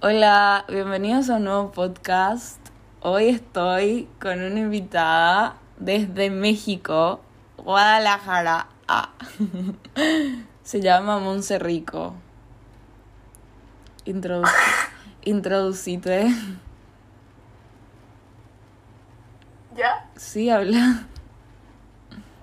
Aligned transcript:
Hola, 0.00 0.64
bienvenidos 0.68 1.28
a 1.28 1.38
un 1.38 1.44
nuevo 1.44 1.72
podcast. 1.72 2.60
Hoy 3.00 3.30
estoy 3.30 4.08
con 4.20 4.40
una 4.40 4.60
invitada 4.60 5.56
desde 5.76 6.30
México, 6.30 7.20
Guadalajara. 7.56 8.68
Ah. 8.86 9.12
Se 10.62 10.80
llama 10.80 11.18
Monse 11.18 11.58
Rico. 11.58 12.14
Introdu 14.04 14.46
introducite. 15.24 16.28
¿Ya? 19.74 20.08
Sí, 20.14 20.48
habla. 20.48 21.08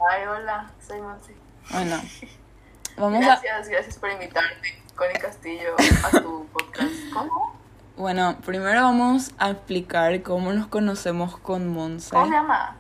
Ay, 0.09 0.27
hola, 0.27 0.71
soy 0.85 0.99
Monse. 0.99 1.33
Bueno, 1.71 2.01
vamos 2.97 3.23
a... 3.23 3.27
Gracias, 3.27 3.69
gracias 3.69 3.97
por 3.97 4.11
invitarme, 4.11 4.83
Connie 4.95 5.19
Castillo, 5.19 5.75
a 6.03 6.09
tu 6.21 6.47
podcast. 6.53 6.93
¿Cómo? 7.13 7.53
Bueno, 7.97 8.37
primero 8.45 8.81
vamos 8.81 9.31
a 9.37 9.49
explicar 9.49 10.23
cómo 10.23 10.53
nos 10.53 10.67
conocemos 10.67 11.37
con 11.37 11.67
Monse. 11.67 12.11
¿Cómo 12.11 12.25
se 12.25 12.31
llama? 12.31 12.77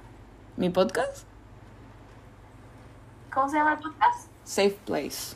¿Mi 0.55 0.69
podcast? 0.69 1.25
¿Cómo 3.33 3.49
se 3.49 3.57
llama 3.57 3.73
el 3.73 3.79
podcast? 3.79 4.29
Safe 4.45 4.77
Place. 4.85 5.35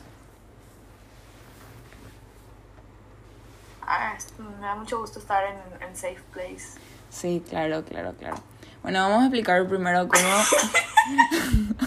Ah, 3.86 4.14
me 4.38 4.66
da 4.66 4.74
mucho 4.74 5.00
gusto 5.00 5.18
estar 5.18 5.44
en, 5.44 5.86
en 5.86 5.94
Safe 5.94 6.22
Place. 6.32 6.78
Sí, 7.10 7.42
claro, 7.46 7.84
claro, 7.84 8.14
claro. 8.14 8.36
Bueno, 8.82 9.00
vamos 9.00 9.20
a 9.20 9.24
explicar 9.24 9.68
primero 9.68 10.08
cómo... 10.08 10.28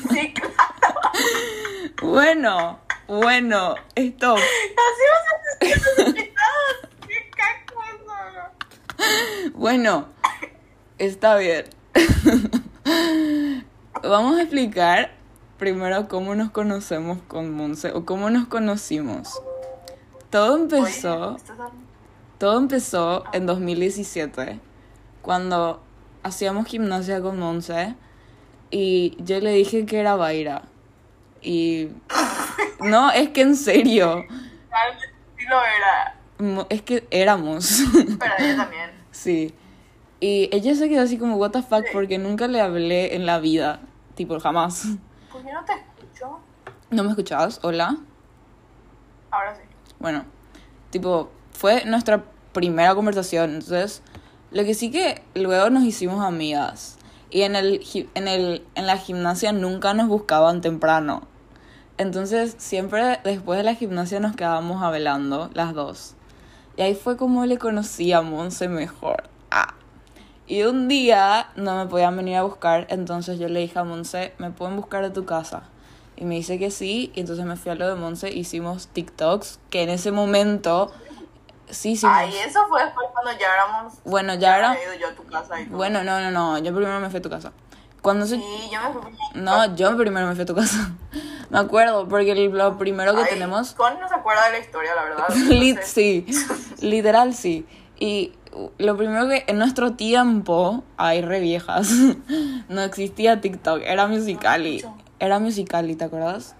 Sí, 0.12 0.34
claro. 0.34 0.54
Bueno, 2.02 2.80
bueno, 3.08 3.76
stop. 3.96 4.38
Así 4.38 5.04
vas 5.12 5.26
a 5.30 5.66
decir 5.66 5.84
los 5.98 6.08
invitados. 6.08 6.90
¡Qué 7.08 7.30
caco 7.32 7.82
eso! 8.98 9.52
Bueno, 9.56 10.08
está 10.98 11.36
bien. 11.38 11.66
Vamos 14.04 14.38
a 14.38 14.42
explicar 14.42 15.12
primero 15.58 16.08
cómo 16.08 16.36
nos 16.36 16.52
conocemos 16.52 17.20
con 17.28 17.54
Monse 17.54 17.92
o 17.92 18.06
cómo 18.06 18.30
nos 18.30 18.48
conocimos. 18.48 19.42
Todo 20.30 20.58
empezó... 20.58 21.38
Todo 22.38 22.58
empezó 22.58 23.24
en 23.32 23.46
2017, 23.46 24.60
cuando 25.22 25.82
hacíamos 26.24 26.68
gimnasia 26.68 27.22
con 27.22 27.40
Monse 27.40 27.96
y 28.70 29.16
yo 29.24 29.40
le 29.40 29.52
dije 29.54 29.86
que 29.86 30.00
era 30.00 30.16
Baira. 30.16 30.64
Y... 31.42 31.88
No, 32.84 33.12
es 33.12 33.30
que 33.30 33.42
en 33.42 33.56
serio, 33.56 34.26
sí 35.38 35.46
lo 35.48 35.60
era. 35.60 36.66
es 36.70 36.82
que 36.82 37.08
éramos. 37.12 37.82
Pero 37.94 38.34
ella 38.40 38.58
también. 38.58 38.92
sí. 39.12 39.54
Y 40.20 40.50
ella 40.54 40.74
se 40.76 40.88
quedó 40.88 41.02
así 41.02 41.18
como, 41.18 41.36
what 41.36 41.52
the 41.52 41.62
fuck, 41.62 41.84
porque 41.92 42.18
nunca 42.18 42.48
le 42.48 42.62
hablé 42.62 43.16
en 43.16 43.26
la 43.26 43.40
vida. 43.40 43.82
Tipo, 44.16 44.40
jamás. 44.40 44.86
Pues 45.32 45.44
yo 45.44 45.52
no 45.52 45.66
te 45.66 45.74
escucho. 45.74 46.40
¿No 46.92 47.04
me 47.04 47.10
escuchabas? 47.10 47.60
Hola. 47.64 47.98
Ahora 49.32 49.56
sí. 49.56 49.64
Bueno, 50.00 50.24
tipo, 50.92 51.32
fue 51.52 51.84
nuestra 51.86 52.24
primera 52.54 52.96
conversación. 52.96 53.56
Entonces, 53.56 54.02
lo 54.52 54.64
que 54.64 54.74
sí 54.76 54.92
que 54.92 55.24
luego 55.34 55.70
nos 55.70 55.84
hicimos 55.84 56.24
amigas. 56.24 56.98
Y 57.30 57.42
en, 57.42 57.56
el, 57.56 57.82
en, 58.14 58.28
el, 58.28 58.66
en 58.76 58.88
la 58.88 58.98
gimnasia 58.98 59.52
nunca 59.52 59.94
nos 59.94 60.08
buscaban 60.08 60.62
temprano. 60.62 61.28
Entonces, 61.98 62.56
siempre 62.58 63.20
después 63.24 63.58
de 63.58 63.64
la 63.64 63.76
gimnasia 63.76 64.20
nos 64.20 64.36
quedábamos 64.36 64.82
hablando, 64.82 65.50
las 65.54 65.74
dos. 65.74 66.16
Y 66.76 66.82
ahí 66.82 66.96
fue 66.96 67.18
como 67.18 67.46
le 67.46 67.58
conocí 67.58 68.12
a 68.14 68.22
Monse 68.22 68.68
mejor. 68.68 69.24
Ah. 69.52 69.76
Y 70.48 70.64
un 70.64 70.88
día 70.88 71.52
no 71.56 71.78
me 71.78 71.86
podían 71.86 72.18
venir 72.18 72.38
a 72.38 72.44
buscar, 72.44 72.88
entonces 72.90 73.40
yo 73.40 73.48
le 73.48 73.60
dije 73.60 73.78
a 73.78 73.84
Monse, 73.84 74.34
¿me 74.40 74.50
pueden 74.50 74.76
buscar 74.76 75.04
a 75.04 75.14
tu 75.14 75.26
casa? 75.26 75.64
Y 76.16 76.26
me 76.26 76.36
dice 76.36 76.60
que 76.60 76.72
sí, 76.72 77.12
y 77.16 77.22
entonces 77.22 77.46
me 77.46 77.56
fui 77.56 77.72
a 77.72 77.76
lo 77.76 77.88
de 77.88 77.96
Monse, 77.96 78.32
hicimos 78.32 78.88
TikToks, 78.88 79.60
que 79.70 79.84
en 79.84 79.90
ese 79.90 80.12
momento 80.12 80.92
sí 81.70 81.92
hicimos. 81.92 82.16
Ay, 82.18 82.34
eso 82.46 82.60
fue 82.68 82.84
después 82.84 83.08
cuando 83.14 83.32
ya 83.40 83.54
éramos. 83.54 83.94
Bueno, 84.04 84.34
ya 84.36 84.58
era... 84.58 84.72
había 84.72 84.84
ido 84.84 84.94
yo 84.96 85.08
a 85.10 85.12
tu 85.14 85.24
casa 85.26 85.62
y 85.62 85.66
todo. 85.66 85.78
Bueno, 85.78 86.04
no, 86.04 86.20
no, 86.20 86.32
no, 86.32 86.58
yo 86.58 86.74
primero 86.74 87.00
me 87.00 87.10
fui 87.10 87.20
a 87.20 87.22
tu 87.22 87.30
casa. 87.30 87.52
Cuando 88.02 88.26
se... 88.26 88.36
Sí, 88.36 88.70
yo 88.72 88.82
me 88.82 89.00
fui. 89.00 89.18
No, 89.36 89.76
yo 89.76 89.96
primero 89.96 90.28
me 90.28 90.34
fui 90.34 90.44
a 90.44 90.46
tu 90.46 90.56
casa. 90.56 90.92
Me 91.54 91.60
acuerdo, 91.60 92.08
porque 92.08 92.34
lo 92.50 92.78
primero 92.78 93.14
que 93.16 93.22
Ay, 93.22 93.30
tenemos... 93.30 93.74
Connie 93.74 94.00
no 94.00 94.08
se 94.10 94.16
acuerda 94.16 94.46
de 94.48 94.52
la 94.54 94.60
historia, 94.60 94.96
la 94.96 95.04
verdad. 95.04 95.28
Lit- 95.50 95.84
sí, 95.84 96.26
literal 96.82 97.34
sí. 97.34 97.66
Y 98.00 98.34
uh, 98.54 98.70
lo 98.80 98.98
primero 98.98 99.30
que 99.30 99.44
en 99.48 99.60
nuestro 99.60 99.94
tiempo, 99.94 100.84
ay, 100.98 101.22
re 101.22 101.40
viejas, 101.40 101.92
no 102.70 102.82
existía 102.82 103.40
TikTok, 103.40 103.82
era 103.86 104.08
Musical.ly. 104.08 104.78
escucho. 104.78 104.98
Era 105.20 105.40
Musical.ly, 105.40 105.96
¿te 105.96 106.04
acuerdas? 106.06 106.56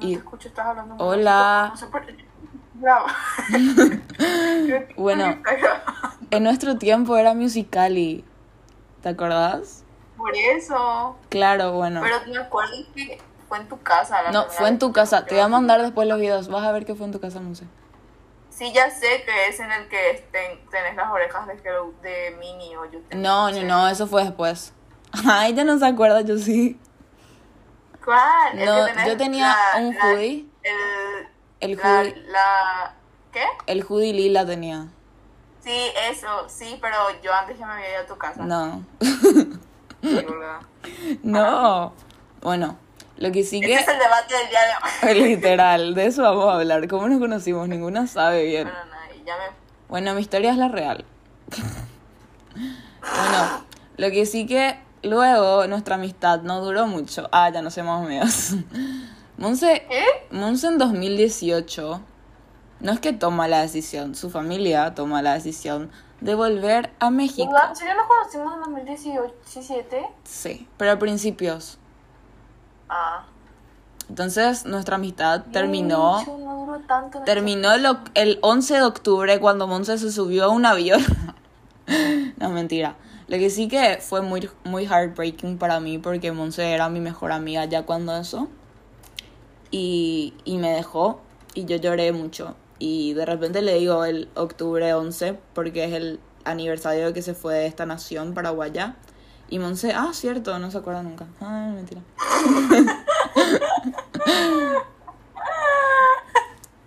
No 0.00 0.06
Y- 0.08 0.12
te 0.12 0.18
escucho, 0.18 0.48
estás 0.48 0.66
hablando. 0.66 0.96
Hola. 0.98 1.68
No 1.70 1.76
sé 1.78 1.86
por- 1.86 2.04
Bravo. 2.74 3.06
Bueno. 4.98 5.38
En 6.30 6.42
nuestro 6.42 6.76
tiempo 6.76 7.16
era 7.16 7.32
Musical.ly, 7.32 8.22
¿te 9.00 9.08
acuerdas? 9.08 9.82
Por 10.26 10.36
eso. 10.36 11.16
Claro, 11.28 11.72
bueno. 11.72 12.00
Pero 12.02 12.16
me 12.26 12.38
acuerdo 12.38 12.72
que 12.94 13.18
fue 13.48 13.58
en 13.58 13.68
tu 13.68 13.80
casa. 13.82 14.22
la 14.22 14.30
No, 14.32 14.44
fue 14.50 14.68
en 14.68 14.78
tu 14.78 14.92
casa. 14.92 15.24
Te 15.24 15.34
voy 15.34 15.44
a 15.44 15.48
mandar 15.48 15.80
después 15.82 16.08
los 16.08 16.18
videos. 16.18 16.48
Vas 16.48 16.64
a 16.64 16.72
ver 16.72 16.84
que 16.84 16.94
fue 16.94 17.06
en 17.06 17.12
tu 17.12 17.20
casa, 17.20 17.40
Monse. 17.40 17.64
Sí, 18.50 18.72
ya 18.72 18.90
sé 18.90 19.22
que 19.24 19.48
es 19.48 19.60
en 19.60 19.70
el 19.70 19.86
que 19.88 20.26
ten- 20.32 20.66
tenés 20.70 20.96
las 20.96 21.10
orejas 21.10 21.46
de, 21.46 21.52
Hello- 21.62 21.92
de 22.02 22.34
Minnie 22.40 22.76
o 22.76 22.86
yo 22.90 22.98
No, 23.12 23.48
no, 23.50 23.54
sé. 23.54 23.62
no, 23.64 23.88
eso 23.88 24.06
fue 24.06 24.24
después. 24.24 24.72
Ay, 25.28 25.54
ya 25.54 25.62
no 25.64 25.78
se 25.78 25.86
acuerda, 25.86 26.22
yo 26.22 26.38
sí. 26.38 26.80
¿Cuál? 28.04 28.56
No, 28.64 28.88
yo 29.06 29.16
tenía 29.16 29.48
la- 29.74 29.80
un 29.80 29.94
la- 29.94 30.04
hoodie. 30.06 30.46
El, 30.62 31.28
El 31.72 31.76
la, 31.76 31.82
hoodie, 32.00 32.16
la- 32.28 32.94
¿Qué? 33.32 33.44
el 33.66 33.84
hoodie 33.84 34.12
lila 34.14 34.46
tenía. 34.46 34.86
Sí, 35.60 35.90
eso, 36.10 36.48
sí, 36.48 36.78
pero 36.80 36.96
yo 37.22 37.32
antes 37.34 37.58
ya 37.58 37.66
me 37.66 37.74
había 37.74 37.90
ido 37.92 38.00
a 38.02 38.06
tu 38.06 38.16
casa. 38.16 38.42
No. 38.44 38.84
No. 41.22 41.92
Bueno, 42.42 42.78
lo 43.16 43.32
que 43.32 43.42
sí 43.42 43.56
Este 43.56 43.66
que... 43.66 43.74
es 43.74 43.88
el 43.88 43.98
debate 43.98 44.34
del 44.34 44.48
día 44.48 44.60
de 44.60 45.20
hoy. 45.20 45.28
Literal, 45.28 45.94
de 45.94 46.06
eso 46.06 46.22
vamos 46.22 46.48
a 46.48 46.56
hablar. 46.56 46.86
¿Cómo 46.88 47.08
nos 47.08 47.18
conocimos? 47.18 47.68
Ninguna 47.68 48.06
sabe 48.06 48.44
bien. 48.44 48.64
Bueno, 48.64 48.84
nada, 48.90 49.14
y 49.14 49.24
ya 49.24 49.36
me... 49.36 49.56
Bueno, 49.88 50.14
mi 50.14 50.20
historia 50.20 50.52
es 50.52 50.58
la 50.58 50.68
real. 50.68 51.04
Bueno, 52.56 53.64
lo 53.98 54.10
que 54.10 54.26
sí 54.26 54.46
que 54.46 54.80
luego 55.02 55.68
nuestra 55.68 55.94
amistad 55.94 56.40
no 56.42 56.60
duró 56.64 56.88
mucho. 56.88 57.28
Ah, 57.30 57.50
ya 57.50 57.62
no 57.62 57.70
somos 57.70 58.04
amigos. 58.04 58.54
Monse, 59.36 59.86
¿Qué? 59.88 60.04
Monse 60.32 60.66
en 60.66 60.78
2018 60.78 62.00
no 62.80 62.92
es 62.92 63.00
que 63.00 63.12
toma 63.12 63.48
la 63.48 63.62
decisión, 63.62 64.14
su 64.14 64.30
familia 64.30 64.94
toma 64.94 65.22
la 65.22 65.34
decisión 65.34 65.90
de 66.20 66.34
volver 66.34 66.90
a 66.98 67.10
México. 67.10 67.52
¿En 67.68 67.76
serio 67.76 67.94
nos 67.94 68.06
conocimos 68.06 68.54
en 68.54 68.60
2017? 68.86 70.06
Sí, 70.24 70.66
pero 70.76 70.92
a 70.92 70.98
principios. 70.98 71.78
Ah. 72.88 73.26
Entonces 74.08 74.64
nuestra 74.64 74.96
amistad 74.96 75.44
terminó. 75.52 76.18
Mucho, 76.20 76.38
no 76.38 76.64
duró 76.64 76.78
tanto. 76.86 77.20
Terminó 77.22 77.76
lo- 77.76 77.98
el 78.14 78.38
11 78.42 78.74
de 78.74 78.82
octubre 78.82 79.40
cuando 79.40 79.66
Monse 79.66 79.98
se 79.98 80.12
subió 80.12 80.44
a 80.44 80.48
un 80.48 80.64
avión. 80.64 81.02
no, 82.38 82.50
mentira. 82.50 82.94
Lo 83.28 83.36
que 83.38 83.50
sí 83.50 83.66
que 83.66 83.98
fue 84.00 84.22
muy, 84.22 84.48
muy 84.62 84.86
heartbreaking 84.86 85.58
para 85.58 85.80
mí 85.80 85.98
porque 85.98 86.30
Monse 86.30 86.72
era 86.72 86.88
mi 86.88 87.00
mejor 87.00 87.32
amiga 87.32 87.64
ya 87.64 87.84
cuando 87.84 88.16
eso. 88.16 88.48
Y, 89.72 90.34
y 90.44 90.58
me 90.58 90.70
dejó 90.70 91.20
y 91.54 91.64
yo 91.64 91.76
lloré 91.76 92.12
mucho. 92.12 92.54
Y 92.78 93.14
de 93.14 93.24
repente 93.26 93.62
le 93.62 93.74
digo 93.74 94.04
el 94.04 94.28
octubre 94.34 94.92
11 94.92 95.38
porque 95.54 95.84
es 95.84 95.92
el 95.92 96.20
aniversario 96.44 97.06
de 97.06 97.12
que 97.12 97.22
se 97.22 97.34
fue 97.34 97.54
de 97.54 97.66
esta 97.66 97.86
nación 97.86 98.34
paraguaya. 98.34 98.96
Y 99.48 99.58
Monse, 99.60 99.92
ah, 99.94 100.10
cierto, 100.12 100.58
no 100.58 100.70
se 100.70 100.78
acuerda 100.78 101.02
nunca. 101.02 101.26
Ah, 101.40 101.70
mentira. 101.72 102.00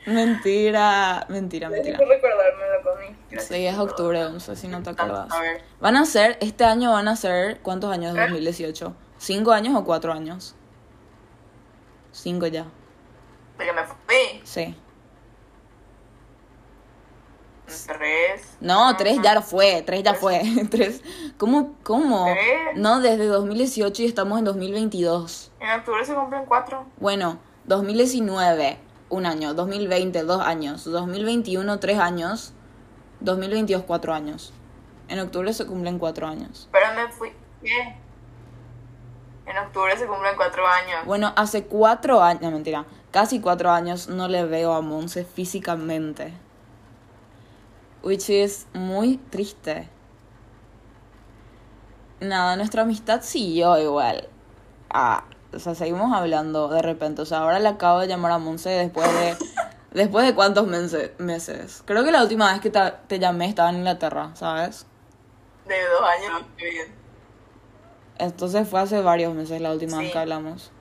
mentira, 0.05 1.25
mentira, 1.29 1.69
mentira. 1.69 1.97
Recordármelo 1.97 2.81
conmigo. 2.83 3.15
Sí, 3.39 3.65
es 3.65 3.77
octubre 3.77 4.25
11, 4.25 4.55
si 4.55 4.67
no 4.67 4.81
te 4.83 4.89
acuerdas. 4.89 5.31
A 5.31 5.41
ver. 5.41 5.61
Van 5.79 5.95
a 5.95 6.05
ser, 6.05 6.37
este 6.41 6.65
año 6.65 6.91
van 6.91 7.07
a 7.07 7.15
ser, 7.15 7.59
¿cuántos 7.61 7.91
años 7.91 8.13
de 8.13 8.19
¿Qué? 8.19 8.25
2018? 8.27 8.93
¿Cinco 9.17 9.51
años 9.51 9.75
o 9.75 9.83
cuatro 9.83 10.13
años? 10.13 10.55
Cinco 12.11 12.47
ya, 12.47 12.65
De 13.57 13.65
que 13.65 13.73
me 13.73 13.83
fui. 13.85 14.41
sí. 14.43 14.75
Tres. 17.87 18.57
No, 18.59 18.95
tres 18.97 19.19
ya 19.23 19.41
fue, 19.41 19.81
tres 19.85 20.03
ya 20.03 20.13
fue. 20.13 20.41
Tres. 20.71 21.01
¿Cómo? 21.37 21.75
¿Cómo? 21.83 22.25
¿Tres? 22.25 22.75
No, 22.75 22.99
desde 22.99 23.25
2018 23.25 24.03
y 24.03 24.05
estamos 24.05 24.39
en 24.39 24.45
2022. 24.45 25.51
En 25.59 25.79
octubre 25.79 26.05
se 26.05 26.13
cumplen 26.13 26.45
cuatro. 26.45 26.85
Bueno, 26.97 27.39
2019. 27.65 28.79
un 29.09 29.25
año. 29.25 29.53
2020, 29.53 30.23
dos 30.23 30.41
años. 30.41 30.83
2021, 30.85 31.79
tres 31.79 31.99
años. 31.99 32.53
2022, 33.21 33.83
cuatro 33.83 34.13
años. 34.13 34.53
En 35.07 35.19
octubre 35.19 35.51
se 35.53 35.65
cumplen 35.65 35.97
cuatro 35.99 36.27
años. 36.27 36.69
Pero 36.71 36.85
me 36.95 37.11
fui. 37.11 37.31
¿Qué? 37.63 37.95
En 39.49 39.57
octubre 39.57 39.97
se 39.97 40.05
cumplen 40.05 40.35
cuatro 40.35 40.65
años. 40.67 41.05
Bueno, 41.05 41.33
hace 41.35 41.65
cuatro 41.65 42.21
años, 42.21 42.43
no 42.43 42.51
mentira, 42.51 42.85
casi 43.09 43.41
cuatro 43.41 43.71
años 43.71 44.07
no 44.07 44.27
le 44.27 44.45
veo 44.45 44.73
a 44.73 44.81
Monse 44.81 45.25
físicamente. 45.25 46.33
Which 48.01 48.29
is 48.29 48.67
muy 48.73 49.17
triste. 49.29 49.89
Nada, 52.19 52.55
nuestra 52.55 52.83
amistad 52.83 53.21
siguió 53.21 53.77
igual. 53.77 54.27
Ah, 54.89 55.23
o 55.53 55.59
sea, 55.59 55.75
seguimos 55.75 56.13
hablando 56.13 56.67
de 56.69 56.81
repente. 56.81 57.21
O 57.21 57.25
sea, 57.25 57.39
ahora 57.39 57.59
le 57.59 57.67
acabo 57.67 57.99
de 57.99 58.07
llamar 58.07 58.31
a 58.31 58.37
Monse 58.37 58.69
después 58.69 59.07
de. 59.13 59.37
después 59.91 60.25
de 60.25 60.35
cuántos 60.35 60.67
meses. 60.67 61.83
Creo 61.85 62.03
que 62.03 62.11
la 62.11 62.23
última 62.23 62.51
vez 62.51 62.61
que 62.61 62.69
te, 62.69 62.79
te 63.07 63.19
llamé 63.19 63.47
estaba 63.47 63.69
en 63.69 63.77
Inglaterra, 63.77 64.31
¿sabes? 64.35 64.85
De 65.67 65.75
dos 65.89 66.01
años. 66.01 66.45
bien. 66.57 66.99
Entonces 68.17 68.67
fue 68.67 68.81
hace 68.81 69.01
varios 69.01 69.33
meses 69.33 69.61
la 69.61 69.71
última 69.71 69.99
vez 69.99 70.11
que 70.11 70.17
hablamos. 70.17 70.71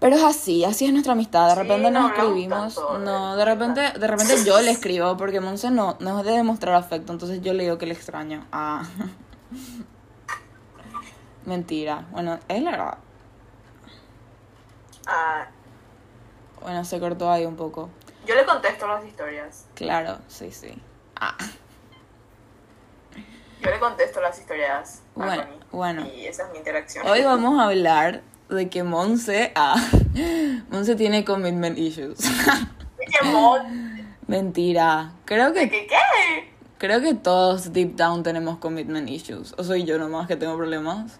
Pero 0.00 0.16
es 0.16 0.22
así, 0.24 0.64
así 0.64 0.86
es 0.86 0.92
nuestra 0.92 1.12
amistad. 1.12 1.48
De 1.48 1.54
Sí, 1.54 1.60
repente 1.60 1.90
no 1.90 2.00
nos 2.00 2.12
escribimos. 2.12 2.80
No, 3.00 3.36
de 3.36 3.44
repente, 3.44 3.80
de 3.98 4.06
repente 4.06 4.42
yo 4.44 4.60
le 4.62 4.70
escribo 4.70 5.16
porque 5.18 5.40
Monse 5.40 5.70
no, 5.70 5.96
no 6.00 6.20
es 6.20 6.24
de 6.26 6.32
demostrar 6.32 6.74
afecto, 6.74 7.12
entonces 7.12 7.42
yo 7.42 7.52
le 7.52 7.64
digo 7.64 7.76
que 7.78 7.84
le 7.86 7.92
extraño. 7.94 8.46
Ah. 8.50 8.82
Mentira. 11.44 12.06
Bueno, 12.12 12.38
es 12.48 12.62
la 12.62 12.70
verdad. 12.70 12.98
Ah, 15.06 15.46
Bueno, 16.62 16.84
se 16.84 17.00
cortó 17.00 17.30
ahí 17.30 17.44
un 17.46 17.56
poco. 17.56 17.88
yo 18.26 18.34
le 18.34 18.44
contesto 18.44 18.86
las 18.86 19.04
historias. 19.04 19.66
Claro, 19.74 20.18
sí, 20.28 20.50
sí. 20.52 20.80
Ah. 21.16 21.36
Yo 23.60 23.70
le 23.70 23.78
contesto 23.78 24.20
las 24.22 24.38
historias. 24.38 25.02
a 25.16 25.24
Bueno, 25.24 25.42
Connie. 25.42 25.58
bueno. 25.72 26.06
Y 26.06 26.26
esa 26.26 26.44
es 26.46 26.52
mi 26.52 26.58
interacción. 26.58 27.06
Hoy 27.06 27.22
vamos 27.22 27.58
a 27.60 27.64
hablar 27.64 28.22
de 28.54 28.68
que 28.68 28.82
Monse. 28.82 29.52
Ah. 29.54 29.76
Monse 30.70 30.94
tiene 30.96 31.24
commitment 31.24 31.78
issues. 31.78 32.18
Mentira. 34.26 35.12
Creo 35.24 35.52
¿De 35.52 35.68
que 35.68 35.70
qué 35.70 35.86
qué? 35.88 36.50
Creo 36.78 37.00
que 37.00 37.14
todos 37.14 37.72
deep 37.72 37.96
down 37.96 38.22
tenemos 38.22 38.58
commitment 38.58 39.08
issues. 39.08 39.54
O 39.58 39.64
soy 39.64 39.84
yo 39.84 39.98
nomás 39.98 40.26
que 40.28 40.36
tengo 40.36 40.56
problemas. 40.56 41.18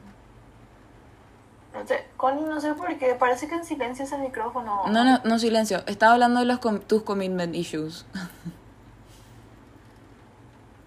No 1.74 1.86
sé, 1.86 2.04
Connie, 2.16 2.44
no 2.44 2.60
sé 2.60 2.72
por 2.74 2.96
qué. 2.98 3.14
Parece 3.14 3.46
que 3.48 3.54
en 3.56 3.64
silencio 3.64 4.04
es 4.04 4.12
el 4.12 4.20
micrófono. 4.22 4.84
No, 4.88 5.04
no, 5.04 5.20
no, 5.24 5.38
silencio. 5.38 5.82
Estaba 5.86 6.14
hablando 6.14 6.40
de 6.40 6.46
los 6.46 6.58
com- 6.58 6.80
tus 6.80 7.02
commitment 7.02 7.54
issues. 7.54 8.06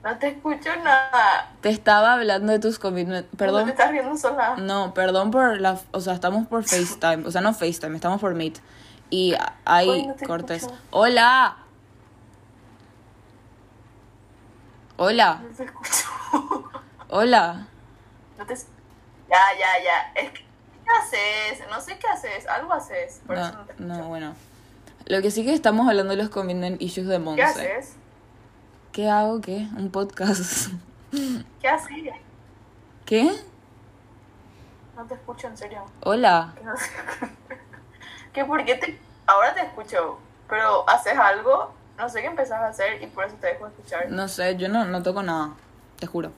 No 0.03 0.17
te 0.17 0.27
escucho 0.27 0.75
nada. 0.83 1.49
Te 1.61 1.69
estaba 1.69 2.13
hablando 2.13 2.51
de 2.51 2.59
tus 2.59 2.77
commitment... 2.77 3.29
Te 3.31 3.37
Perdón. 3.37 3.69
estás 3.69 3.89
riendo 3.91 4.17
sola. 4.17 4.55
No, 4.57 4.93
perdón 4.93 5.31
por 5.31 5.61
la... 5.61 5.79
O 5.91 6.01
sea, 6.01 6.13
estamos 6.13 6.45
por 6.47 6.63
FaceTime. 6.67 7.25
O 7.25 7.31
sea, 7.31 7.39
no 7.41 7.53
FaceTime, 7.53 7.95
estamos 7.95 8.19
por 8.19 8.33
Meet. 8.35 8.59
Y 9.09 9.33
hay 9.63 9.89
Ay, 9.89 10.07
no 10.07 10.13
te 10.15 10.25
cortes. 10.25 10.63
escucho. 10.63 10.77
¡Hola! 10.91 11.57
Hola, 14.97 15.41
No 15.41 15.55
te 15.55 15.63
escucho. 15.63 16.05
hola. 17.09 17.67
No 18.37 18.45
te... 18.45 18.55
Ya, 18.55 19.39
ya, 19.57 19.83
ya. 19.83 20.21
Es 20.21 20.31
que, 20.31 20.39
¿qué 20.39 20.89
haces? 21.01 21.67
No 21.69 21.79
sé 21.81 21.97
qué 21.97 22.07
haces. 22.07 22.45
Algo 22.47 22.73
haces. 22.73 23.21
Por 23.25 23.37
eso 23.37 23.51
no 23.51 23.57
No, 23.59 23.65
te 23.65 23.83
no, 23.83 24.07
bueno. 24.09 24.35
Lo 25.05 25.21
que 25.21 25.31
sí 25.31 25.43
que 25.45 25.53
estamos 25.53 25.87
hablando 25.87 26.11
de 26.15 26.21
los 26.21 26.29
commitment 26.29 26.81
issues 26.81 27.07
de 27.07 27.19
Monse. 27.19 27.41
¿Qué 27.41 27.43
haces? 27.43 27.95
¿Qué 28.93 29.09
hago? 29.09 29.41
¿Qué? 29.41 29.67
Un 29.75 29.89
podcast. 29.89 30.71
¿Qué 31.61 31.67
haces? 31.67 32.13
¿Qué? 33.05 33.27
No 34.95 35.03
te 35.05 35.15
escucho, 35.15 35.47
en 35.47 35.57
serio. 35.57 35.83
Hola. 36.01 36.53
Que 36.55 36.63
no 36.63 36.77
sé. 36.77 36.91
¿Qué 38.33 38.45
por 38.45 38.63
qué 38.63 38.75
te... 38.75 38.99
Ahora 39.25 39.55
te 39.55 39.61
escucho, 39.61 40.19
pero 40.47 40.87
haces 40.87 41.17
algo, 41.17 41.73
no 41.97 42.07
sé 42.07 42.21
qué 42.21 42.27
empezás 42.27 42.61
a 42.61 42.67
hacer 42.67 43.01
y 43.01 43.07
por 43.07 43.25
eso 43.25 43.35
te 43.37 43.47
dejo 43.47 43.65
escuchar. 43.65 44.11
No 44.11 44.27
sé, 44.27 44.57
yo 44.57 44.69
no, 44.69 44.85
no 44.85 45.01
toco 45.01 45.23
nada. 45.23 45.53
Te 45.97 46.05
juro. 46.05 46.31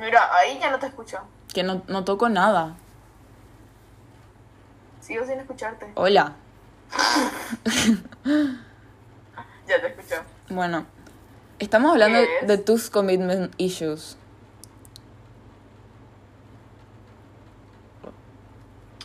Mira, 0.00 0.34
ahí 0.34 0.58
ya 0.58 0.70
no 0.70 0.78
te 0.78 0.86
escucho. 0.86 1.18
Que 1.52 1.62
no, 1.62 1.82
no 1.86 2.04
toco 2.04 2.30
nada. 2.30 2.76
Sigo 5.02 5.26
sin 5.26 5.38
escucharte. 5.38 5.92
Hola. 5.96 6.32
Ya 9.68 9.80
te 9.80 9.88
escucho. 9.88 10.22
Bueno, 10.48 10.86
estamos 11.58 11.92
hablando 11.92 12.18
de 12.42 12.58
tus 12.58 12.88
commitment 12.90 13.52
issues. 13.58 14.16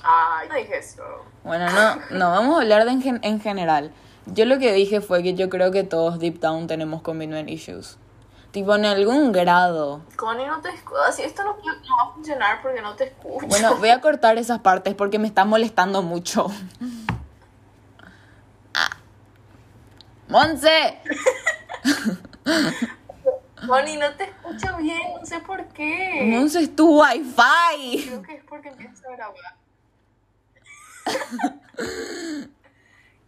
Ay, 0.04 0.48
no 0.50 0.56
dije 0.56 0.78
eso. 0.80 1.04
Bueno, 1.44 1.70
no, 1.70 1.96
no, 2.18 2.32
vamos 2.32 2.58
a 2.58 2.62
hablar 2.62 2.86
de 2.86 2.92
en, 2.92 3.02
gen- 3.02 3.20
en 3.24 3.40
general. 3.40 3.92
Yo 4.26 4.46
lo 4.46 4.58
que 4.60 4.72
dije 4.74 5.02
fue 5.02 5.22
que 5.24 5.34
yo 5.34 5.50
creo 5.50 5.72
que 5.72 5.84
todos 5.84 6.20
deep 6.20 6.40
down 6.40 6.68
tenemos 6.68 7.02
commitment 7.02 7.50
issues. 7.50 7.98
Tipo, 8.52 8.76
en 8.76 8.86
algún 8.86 9.32
grado. 9.32 10.02
Connie, 10.16 10.46
no 10.46 10.62
te 10.62 10.70
escucho. 10.70 11.02
Así 11.02 11.24
esto 11.24 11.44
no, 11.44 11.56
no 11.58 11.98
va 11.98 12.12
a 12.12 12.14
funcionar 12.14 12.62
porque 12.62 12.82
no 12.82 12.96
te 12.96 13.06
escucho. 13.06 13.48
Bueno, 13.48 13.76
voy 13.78 13.90
a 13.90 14.00
cortar 14.00 14.38
esas 14.38 14.60
partes 14.60 14.94
porque 14.94 15.20
me 15.20 15.28
está 15.28 15.46
molestando 15.46 16.02
mucho. 16.02 16.48
Ah. 18.76 18.90
¡Monse! 20.28 21.00
Connie, 23.68 23.98
no 23.98 24.14
te 24.16 24.26
escucho 24.26 24.78
bien, 24.78 25.02
no 25.20 25.26
sé 25.26 25.40
por 25.40 25.66
qué. 25.70 26.22
Monse 26.24 26.62
es 26.62 26.76
tu 26.76 27.02
wifi. 27.02 28.06
Creo 28.06 28.22
que 28.22 28.36
es 28.36 28.44
porque 28.44 28.70
empiezas 28.70 29.06
a 29.06 29.12
grabar. 29.12 29.56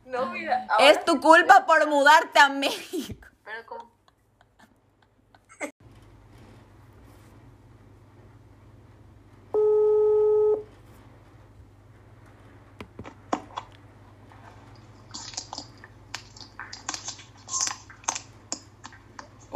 no, 0.05 0.25
mira. 0.27 0.65
ahora 0.69 0.91
Es 0.91 1.03
tu 1.05 1.19
culpa 1.19 1.65
por 1.65 1.87
mudarte 1.87 2.39
a 2.39 2.49
México. 2.49 3.27
Pero 3.43 3.65
como... 3.65 3.94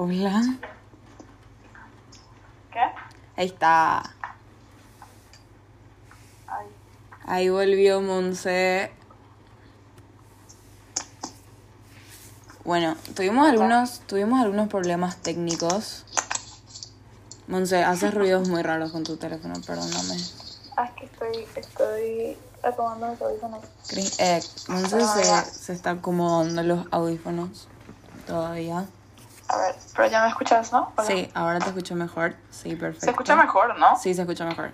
Hola. 0.01 0.41
¿Qué? 2.71 2.79
Ahí 3.35 3.47
está. 3.47 4.01
Ay. 6.47 6.67
Ahí 7.25 7.49
volvió 7.49 7.99
Monse. 7.99 8.93
Bueno, 12.63 12.95
tuvimos 13.13 13.49
algunos, 13.49 13.99
tuvimos 14.07 14.39
algunos 14.39 14.69
problemas 14.69 15.17
técnicos. 15.17 16.05
Monse, 17.49 17.83
haces 17.83 18.13
ruidos 18.13 18.47
muy 18.47 18.61
raros 18.63 18.93
con 18.93 19.03
tu 19.03 19.17
teléfono, 19.17 19.55
perdóname. 19.67 20.15
Ah, 20.77 20.85
es 20.85 20.91
que 20.93 21.05
estoy, 21.07 21.45
estoy 21.57 22.37
acomodando 22.63 23.07
los 23.07 23.21
audífonos. 23.21 23.63
Eh, 24.19 24.41
Monse 24.69 25.01
se, 25.05 25.51
se 25.51 25.73
está 25.73 25.89
acomodando 25.89 26.63
los 26.63 26.87
audífonos 26.89 27.67
todavía. 28.25 28.87
A 29.49 29.57
ver, 29.57 29.75
pero 29.95 30.07
ya 30.07 30.21
me 30.21 30.29
escuchas, 30.29 30.71
¿no? 30.71 30.93
Sí, 31.05 31.29
ahora 31.33 31.59
te 31.59 31.65
escucho 31.69 31.95
mejor. 31.95 32.35
Sí, 32.51 32.75
perfecto. 32.75 33.05
Se 33.05 33.09
escucha 33.11 33.35
mejor, 33.35 33.77
¿no? 33.79 33.95
Sí, 33.97 34.13
se 34.13 34.21
escucha 34.21 34.45
mejor. 34.45 34.71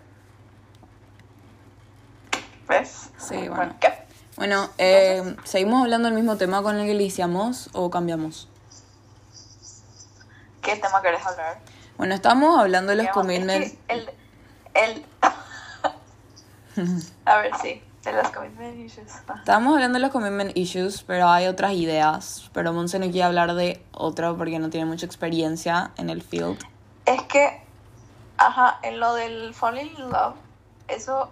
¿Ves? 2.68 3.10
Sí, 3.18 3.48
bueno. 3.48 3.76
¿Qué? 3.80 3.94
Bueno, 4.36 4.70
eh, 4.78 5.36
¿seguimos 5.46 5.82
hablando 5.84 6.08
del 6.10 6.16
mismo 6.16 6.36
tema 6.36 6.62
con 6.62 6.76
el 6.78 6.86
que 6.86 6.92
iniciamos 6.94 7.70
o 7.72 7.90
cambiamos? 7.90 8.50
¿Qué 10.62 10.76
tema 10.76 11.02
querés 11.02 11.26
hablar? 11.26 11.60
Bueno, 11.98 12.16
estamos 12.16 12.60
hablando 12.60 12.90
de 12.94 13.04
los 13.04 13.08
commitments. 13.14 13.68
es 13.68 13.78
que 13.88 13.94
El, 13.94 14.10
el... 14.74 15.06
A 17.26 17.38
ver, 17.38 17.52
sí, 17.62 17.82
de 18.12 18.14
los 18.24 18.30
commitment 18.32 18.78
issues. 18.80 19.12
Estábamos 19.40 19.74
hablando 19.74 19.98
de 19.98 20.02
los 20.04 20.12
commitment 20.12 20.56
issues, 20.56 21.04
pero 21.04 21.28
hay 21.30 21.48
otras 21.48 21.74
ideas. 21.74 22.50
Pero 22.54 22.74
Monse 22.74 23.00
no 23.00 23.06
quiere 23.06 23.24
hablar 23.24 23.54
de 23.56 23.84
otro 23.92 24.38
porque 24.38 24.60
no 24.60 24.70
tiene 24.70 24.86
mucha 24.86 25.06
experiencia 25.06 25.92
en 25.98 26.10
el 26.10 26.22
field. 26.22 26.58
Es 27.06 27.22
que, 27.24 27.62
ajá, 28.38 28.80
en 28.84 29.00
lo 29.00 29.14
del 29.16 29.54
falling 29.54 29.88
in 29.98 30.10
love, 30.12 30.36
eso, 30.88 31.30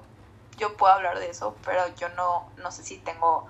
yo 0.57 0.75
puedo 0.77 0.93
hablar 0.93 1.19
de 1.19 1.29
eso, 1.29 1.55
pero 1.65 1.81
yo 1.97 2.09
no, 2.09 2.45
no 2.61 2.71
sé 2.71 2.83
si 2.83 2.97
tengo 2.97 3.47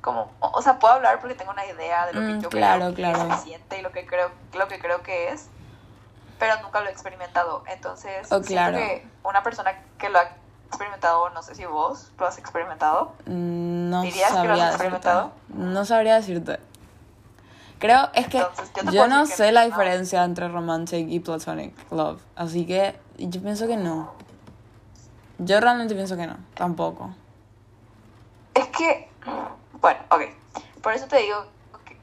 como, 0.00 0.30
o 0.40 0.62
sea, 0.62 0.78
puedo 0.78 0.94
hablar 0.94 1.18
porque 1.20 1.34
tengo 1.34 1.50
una 1.50 1.66
idea 1.66 2.06
de 2.06 2.12
lo 2.12 2.20
que 2.20 2.26
Mm, 2.34 2.40
yo 2.42 2.48
claro, 2.48 2.94
creo 2.94 3.12
claro. 3.12 3.28
que 3.28 3.34
se 3.36 3.42
siente 3.42 3.78
y 3.78 3.82
lo 3.82 3.90
que 3.90 4.06
creo, 4.06 4.30
lo 4.56 4.68
que 4.68 4.78
creo 4.78 5.02
que 5.02 5.30
es, 5.30 5.48
pero 6.38 6.54
nunca 6.62 6.80
lo 6.80 6.88
he 6.88 6.92
experimentado. 6.92 7.64
Entonces, 7.68 8.30
Oh, 8.30 8.40
claro. 8.40 8.76
que 8.76 9.04
una 9.24 9.42
persona 9.42 9.74
que 9.98 10.08
lo 10.08 10.18
ha 10.20 10.28
experimentado, 10.66 11.30
no 11.30 11.42
sé 11.42 11.54
si 11.54 11.64
vos 11.64 12.10
lo 12.18 12.26
has 12.26 12.38
experimentado. 12.38 13.12
Mm, 13.26 13.90
No 13.90 14.02
¿Dirías 14.02 14.30
que 14.32 14.34
lo 14.34 14.38
has 14.38 14.46
sabría 14.48 14.68
experimentado? 14.68 15.32
decirte. 15.48 15.64
No 15.72 15.84
sabría 15.84 16.14
decirte. 16.16 16.60
Creo, 17.78 18.08
es 18.14 18.26
que 18.28 18.42
yo 18.90 19.06
no 19.06 19.26
sé 19.26 19.52
la 19.52 19.60
no. 19.60 19.66
diferencia 19.66 20.24
entre 20.24 20.48
romantic 20.48 21.06
y 21.08 21.20
platonic 21.20 21.74
love. 21.92 22.20
Así 22.34 22.66
que 22.66 22.98
yo 23.18 23.42
pienso 23.42 23.66
que 23.66 23.76
no. 23.76 24.12
Yo 25.38 25.60
realmente 25.60 25.94
pienso 25.94 26.16
que 26.16 26.26
no, 26.26 26.36
tampoco. 26.54 27.10
Es 28.54 28.66
que, 28.68 29.10
bueno, 29.80 30.00
ok. 30.10 30.22
Por 30.82 30.94
eso 30.94 31.06
te 31.06 31.18
digo 31.18 31.44
que, 31.84 31.98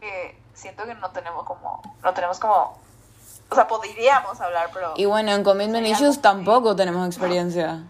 que 0.00 0.38
siento 0.54 0.84
que 0.84 0.94
no 0.94 1.10
tenemos 1.10 1.42
como, 1.44 1.82
no 2.04 2.14
tenemos 2.14 2.38
como, 2.38 2.78
o 3.50 3.54
sea, 3.54 3.66
podríamos 3.68 4.40
hablar, 4.40 4.70
pero... 4.72 4.94
Y 4.96 5.04
bueno, 5.06 5.32
en 5.32 5.44
commitment 5.44 5.86
issues 5.86 6.20
tampoco 6.20 6.74
tenemos 6.76 7.06
experiencia. 7.06 7.84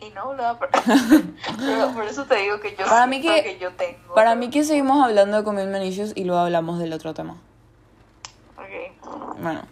Y 0.00 0.10
no, 0.10 0.26
por, 0.58 0.68
pero 1.58 1.92
por 1.92 2.04
eso 2.04 2.24
te 2.24 2.36
digo 2.36 2.60
que 2.60 2.76
yo 2.76 2.86
Para 2.86 3.06
mí 3.08 3.20
que- 3.20 3.58
yo 3.60 3.72
tengo. 3.74 4.14
Para 4.14 4.30
pero- 4.30 4.40
mí 4.40 4.50
que 4.50 4.62
seguimos 4.64 5.04
hablando 5.04 5.36
de 5.38 5.44
commitment 5.44 5.84
issues 5.84 6.12
y 6.14 6.24
luego 6.24 6.40
hablamos 6.42 6.78
del 6.78 6.92
otro 6.92 7.14
tema. 7.14 7.36
Ok. 8.56 9.36
Bueno, 9.40 9.62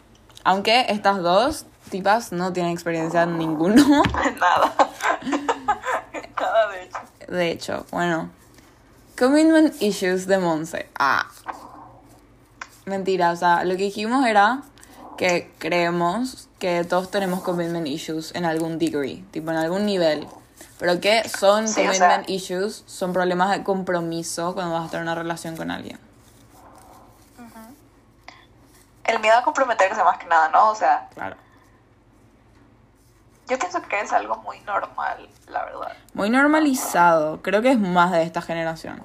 aunque 0.42 0.86
estas 0.88 1.22
dos 1.22 1.66
tipas 1.90 2.32
no 2.32 2.52
tienen 2.52 2.72
experiencia 2.72 3.22
en 3.22 3.38
ninguno. 3.38 3.84
Nada. 4.40 4.74
Nada, 6.40 6.68
de 6.70 6.82
hecho. 6.82 6.98
De 7.28 7.50
hecho, 7.50 7.86
bueno. 7.92 8.30
Commitment 9.16 9.80
issues 9.80 10.26
de 10.26 10.38
Monse. 10.38 10.88
Ah. 10.98 11.26
Mentira, 12.90 13.32
o 13.32 13.36
sea, 13.36 13.64
lo 13.64 13.70
que 13.72 13.82
dijimos 13.82 14.24
era 14.26 14.62
que 15.18 15.52
creemos 15.58 16.48
que 16.60 16.84
todos 16.84 17.10
tenemos 17.10 17.42
commitment 17.42 17.88
issues 17.88 18.32
en 18.36 18.44
algún 18.44 18.78
degree, 18.78 19.24
tipo 19.32 19.50
en 19.50 19.56
algún 19.56 19.84
nivel. 19.86 20.28
Pero 20.78 21.00
que 21.00 21.28
son 21.28 21.66
Sí, 21.66 21.80
o 21.80 21.84
commitment 21.86 22.26
sea- 22.26 22.34
issues, 22.34 22.84
son 22.86 23.12
problemas 23.12 23.50
de 23.50 23.64
compromiso 23.64 24.54
cuando 24.54 24.74
vas 24.74 24.86
a 24.86 24.90
tener 24.90 25.02
una 25.02 25.16
relación 25.16 25.56
con 25.56 25.72
alguien. 25.72 25.98
El 29.02 29.18
miedo 29.18 29.36
a 29.36 29.42
comprometerse 29.42 30.04
más 30.04 30.18
que 30.18 30.26
nada, 30.26 30.48
¿no? 30.50 30.70
O 30.70 30.74
sea, 30.76 31.08
Claro. 31.14 31.34
yo 33.48 33.58
pienso 33.58 33.82
que 33.82 34.00
es 34.00 34.12
algo 34.12 34.36
muy 34.38 34.60
normal, 34.60 35.28
la 35.48 35.64
verdad. 35.64 35.92
Muy 36.14 36.30
normalizado, 36.30 37.42
creo 37.42 37.62
que 37.62 37.72
es 37.72 37.78
más 37.80 38.12
de 38.12 38.22
esta 38.22 38.42
generación. 38.42 39.02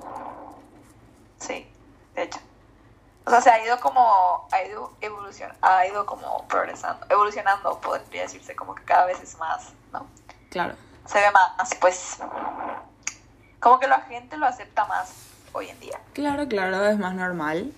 Sí, 1.40 1.68
de 2.14 2.24
hecho. 2.24 2.40
O 3.26 3.30
sea, 3.30 3.42
se 3.42 3.50
ha 3.50 3.64
ido 3.64 3.80
como, 3.80 4.48
ha 4.52 4.64
ido 4.64 4.92
evolución, 5.00 5.52
ha 5.62 5.86
ido 5.86 6.06
como 6.06 6.48
progresando, 6.48 7.06
evolucionando, 7.10 7.80
podría 7.80 8.24
decirse, 8.24 8.56
como 8.56 8.74
que 8.74 8.84
cada 8.84 9.06
vez 9.06 9.22
es 9.22 9.38
más, 9.38 9.70
¿no? 9.94 10.08
Claro. 10.50 10.74
Se 11.06 11.20
ve 11.20 11.32
más, 11.32 11.70
pues, 11.80 12.18
como 13.60 13.80
que 13.80 13.88
la 13.88 14.02
gente 14.02 14.38
lo 14.38 14.48
acepta 14.48 14.86
más 14.86 15.14
hoy 15.54 15.70
en 15.70 15.80
día. 15.80 16.00
Claro, 16.14 16.48
claro, 16.48 16.84
es 16.86 16.98
más 16.98 17.14
normal. 17.14 17.72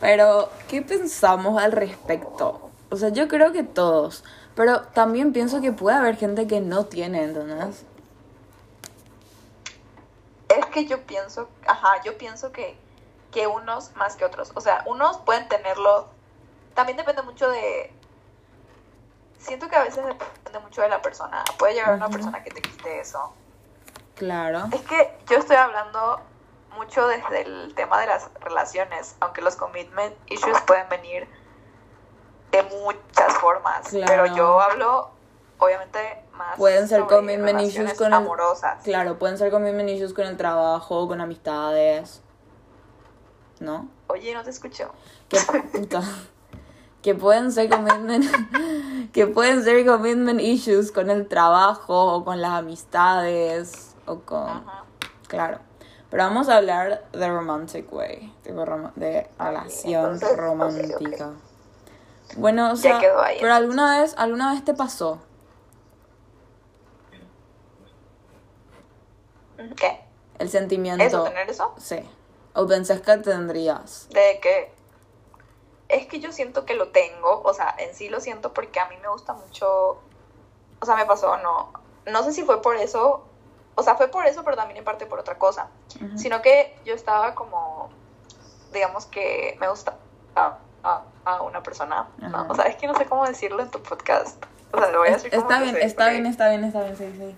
Pero, 0.00 0.48
¿qué 0.68 0.80
pensamos 0.82 1.60
al 1.60 1.72
respecto? 1.72 2.70
O 2.90 2.96
sea, 2.96 3.10
yo 3.10 3.28
creo 3.28 3.52
que 3.52 3.62
todos. 3.64 4.24
Pero 4.54 4.82
también 4.82 5.32
pienso 5.32 5.60
que 5.60 5.72
puede 5.72 5.96
haber 5.96 6.16
gente 6.16 6.46
que 6.46 6.60
no 6.60 6.86
tiene, 6.86 7.24
¿entendés? 7.24 7.84
Es 10.48 10.66
que 10.66 10.86
yo 10.86 11.00
pienso, 11.02 11.48
ajá, 11.66 12.02
yo 12.04 12.16
pienso 12.18 12.50
que, 12.50 12.76
que 13.30 13.46
unos 13.46 13.94
más 13.96 14.16
que 14.16 14.24
otros. 14.24 14.52
O 14.54 14.60
sea, 14.60 14.82
unos 14.86 15.18
pueden 15.18 15.48
tenerlo. 15.48 16.08
También 16.74 16.96
depende 16.96 17.22
mucho 17.22 17.48
de. 17.50 17.92
Siento 19.38 19.68
que 19.68 19.76
a 19.76 19.84
veces 19.84 20.04
depende 20.04 20.58
mucho 20.60 20.82
de 20.82 20.88
la 20.88 21.00
persona. 21.00 21.42
Puede 21.58 21.74
llegar 21.74 21.94
una 21.94 22.08
persona 22.08 22.42
que 22.42 22.50
te 22.50 22.60
quite 22.60 23.00
eso. 23.00 23.32
Claro. 24.16 24.64
Es 24.72 24.82
que 24.82 25.16
yo 25.28 25.38
estoy 25.38 25.56
hablando 25.56 26.20
mucho 26.76 27.06
desde 27.08 27.42
el 27.42 27.74
tema 27.74 27.98
de 28.00 28.06
las 28.06 28.30
relaciones, 28.40 29.16
aunque 29.20 29.40
los 29.40 29.56
commitment 29.56 30.14
issues 30.30 30.60
pueden 30.66 30.88
venir 30.90 31.26
de 32.50 32.62
muchas 32.64 33.32
formas. 33.38 33.88
Claro. 33.88 34.06
Pero 34.06 34.26
yo 34.36 34.60
hablo, 34.60 35.10
obviamente, 35.58 36.22
más. 36.32 36.56
Pueden 36.58 36.86
ser 36.86 37.06
commitment 37.06 37.60
issues 37.60 37.94
con 37.94 38.08
el- 38.08 38.12
amorosas. 38.14 38.82
Claro, 38.84 39.18
pueden 39.18 39.38
ser 39.38 39.50
commitment 39.50 39.88
issues 39.88 40.12
con 40.12 40.26
el 40.26 40.36
trabajo, 40.36 41.08
con 41.08 41.20
amistades. 41.20 42.22
¿No? 43.60 43.88
Oye, 44.08 44.34
no 44.34 44.42
te 44.42 44.50
escucho. 44.50 44.90
Que, 45.28 45.38
puta. 45.78 46.02
que 47.02 47.14
pueden 47.14 47.52
ser 47.52 47.68
commitment 47.70 48.24
que 49.12 49.26
pueden 49.26 49.62
ser 49.62 49.86
commitment 49.86 50.40
issues 50.40 50.90
con 50.92 51.08
el 51.10 51.28
trabajo 51.28 52.14
o 52.14 52.24
con 52.24 52.40
las 52.40 52.52
amistades 52.52 53.94
o 54.06 54.20
con 54.20 54.48
Ajá. 54.48 54.84
claro 55.28 55.58
pero 56.10 56.24
vamos 56.24 56.48
a 56.48 56.56
hablar 56.56 57.04
de 57.12 57.28
romantic 57.28 57.90
way 57.92 58.34
tipo 58.42 58.64
rom- 58.66 58.92
de 58.96 59.28
relación 59.38 60.14
entonces, 60.14 60.36
romántica 60.36 61.30
bueno 62.36 62.72
o 62.72 62.76
sea 62.76 62.98
quedó 62.98 63.20
ahí, 63.22 63.36
pero 63.40 63.54
entonces. 63.54 63.56
alguna 63.78 64.00
vez 64.00 64.14
alguna 64.18 64.52
vez 64.52 64.64
te 64.64 64.74
pasó 64.74 65.20
¿Qué? 69.76 70.00
el 70.38 70.48
sentimiento 70.48 71.04
¿Eso, 71.04 71.22
tener 71.24 71.48
eso? 71.48 71.74
sí 71.78 72.00
o 72.54 72.66
pensás 72.66 73.00
que 73.00 73.16
tendrías 73.18 74.08
De 74.10 74.40
que 74.40 74.72
es 75.88 76.06
que 76.06 76.20
yo 76.20 76.30
siento 76.32 76.64
que 76.64 76.74
lo 76.74 76.88
tengo, 76.88 77.42
o 77.42 77.52
sea, 77.52 77.74
en 77.78 77.94
sí 77.94 78.08
lo 78.08 78.20
siento 78.20 78.52
porque 78.52 78.78
a 78.80 78.86
mí 78.88 78.96
me 79.02 79.08
gusta 79.08 79.32
mucho, 79.32 79.98
o 80.80 80.86
sea, 80.86 80.94
me 80.94 81.04
pasó, 81.04 81.36
no, 81.38 81.72
no 82.06 82.22
sé 82.22 82.32
si 82.32 82.42
fue 82.44 82.62
por 82.62 82.76
eso, 82.76 83.24
o 83.74 83.82
sea, 83.82 83.96
fue 83.96 84.08
por 84.08 84.24
eso, 84.26 84.44
pero 84.44 84.56
también 84.56 84.78
en 84.78 84.84
parte 84.84 85.06
por 85.06 85.18
otra 85.18 85.36
cosa, 85.38 85.68
Ujú. 85.96 86.16
sino 86.18 86.42
que 86.42 86.76
yo 86.84 86.94
estaba 86.94 87.34
como, 87.34 87.90
digamos 88.72 89.06
que 89.06 89.56
me 89.60 89.68
gusta 89.68 89.96
a, 90.36 90.58
a- 90.84 91.02
a 91.24 91.42
una 91.42 91.62
persona, 91.62 92.08
¿no? 92.18 92.26
Ajá. 92.28 92.46
O 92.48 92.54
sea, 92.54 92.66
es 92.66 92.76
que 92.76 92.86
no 92.86 92.94
sé 92.94 93.06
cómo 93.06 93.26
decirlo 93.26 93.60
en 93.60 93.70
tu 93.70 93.82
podcast, 93.82 94.42
o 94.72 94.78
sea, 94.78 94.90
lo 94.92 95.00
voy 95.00 95.08
a 95.08 95.10
Es- 95.16 95.22
decir 95.24 95.30
como 95.38 95.42
está 95.50 95.58
que 95.58 95.64
bien 95.64 95.74
sé, 95.76 95.84
está 95.86 96.04
porque- 96.04 96.12
bien 96.20 96.26
está 96.26 96.48
bien 96.50 96.64
está 96.64 96.82
bien 96.82 96.96
sí 96.96 97.12
sí 97.18 97.36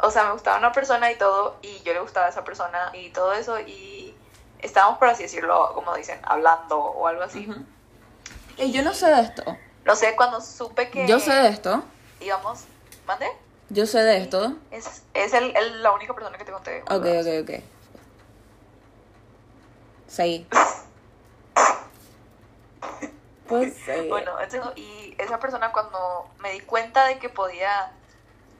o 0.00 0.10
sea, 0.10 0.24
me 0.24 0.32
gustaba 0.32 0.58
una 0.58 0.72
persona 0.72 1.10
y 1.10 1.16
todo, 1.16 1.56
y 1.62 1.80
yo 1.82 1.92
le 1.92 2.00
gustaba 2.00 2.26
a 2.26 2.28
esa 2.30 2.44
persona 2.44 2.90
y 2.94 3.10
todo 3.10 3.32
eso, 3.32 3.58
y 3.60 4.14
estábamos, 4.60 4.98
por 4.98 5.08
así 5.08 5.22
decirlo, 5.24 5.72
como 5.74 5.94
dicen, 5.94 6.20
hablando 6.24 6.78
o 6.78 7.06
algo 7.06 7.22
así. 7.22 7.48
Y 8.56 8.72
yo 8.72 8.82
no 8.82 8.94
sé 8.94 9.06
de 9.10 9.20
esto 9.22 9.56
No 9.84 9.96
sé, 9.96 10.14
cuando 10.16 10.40
supe 10.40 10.90
que 10.90 11.06
yo 11.06 11.18
sé 11.18 11.32
de 11.32 11.48
esto 11.48 11.82
íbamos, 12.20 12.64
¿mande? 13.06 13.26
yo 13.68 13.86
sé 13.86 14.00
de 14.02 14.18
esto 14.18 14.54
Es, 14.70 15.02
es 15.14 15.34
el, 15.34 15.54
el- 15.56 15.82
la 15.82 15.92
única 15.92 16.14
persona 16.14 16.38
que 16.38 16.44
te 16.44 16.52
conté. 16.52 16.82
Ok, 16.82 17.04
ok, 17.04 17.42
ok. 17.42 17.64
Sí. 20.06 20.46
Pues 23.48 23.74
sí. 23.84 24.08
Bueno, 24.08 24.40
entonces, 24.40 24.72
y 24.76 25.14
esa 25.18 25.38
persona 25.38 25.70
cuando 25.70 26.28
me 26.38 26.52
di 26.52 26.60
cuenta 26.60 27.04
de 27.06 27.18
que 27.18 27.28
podía, 27.28 27.92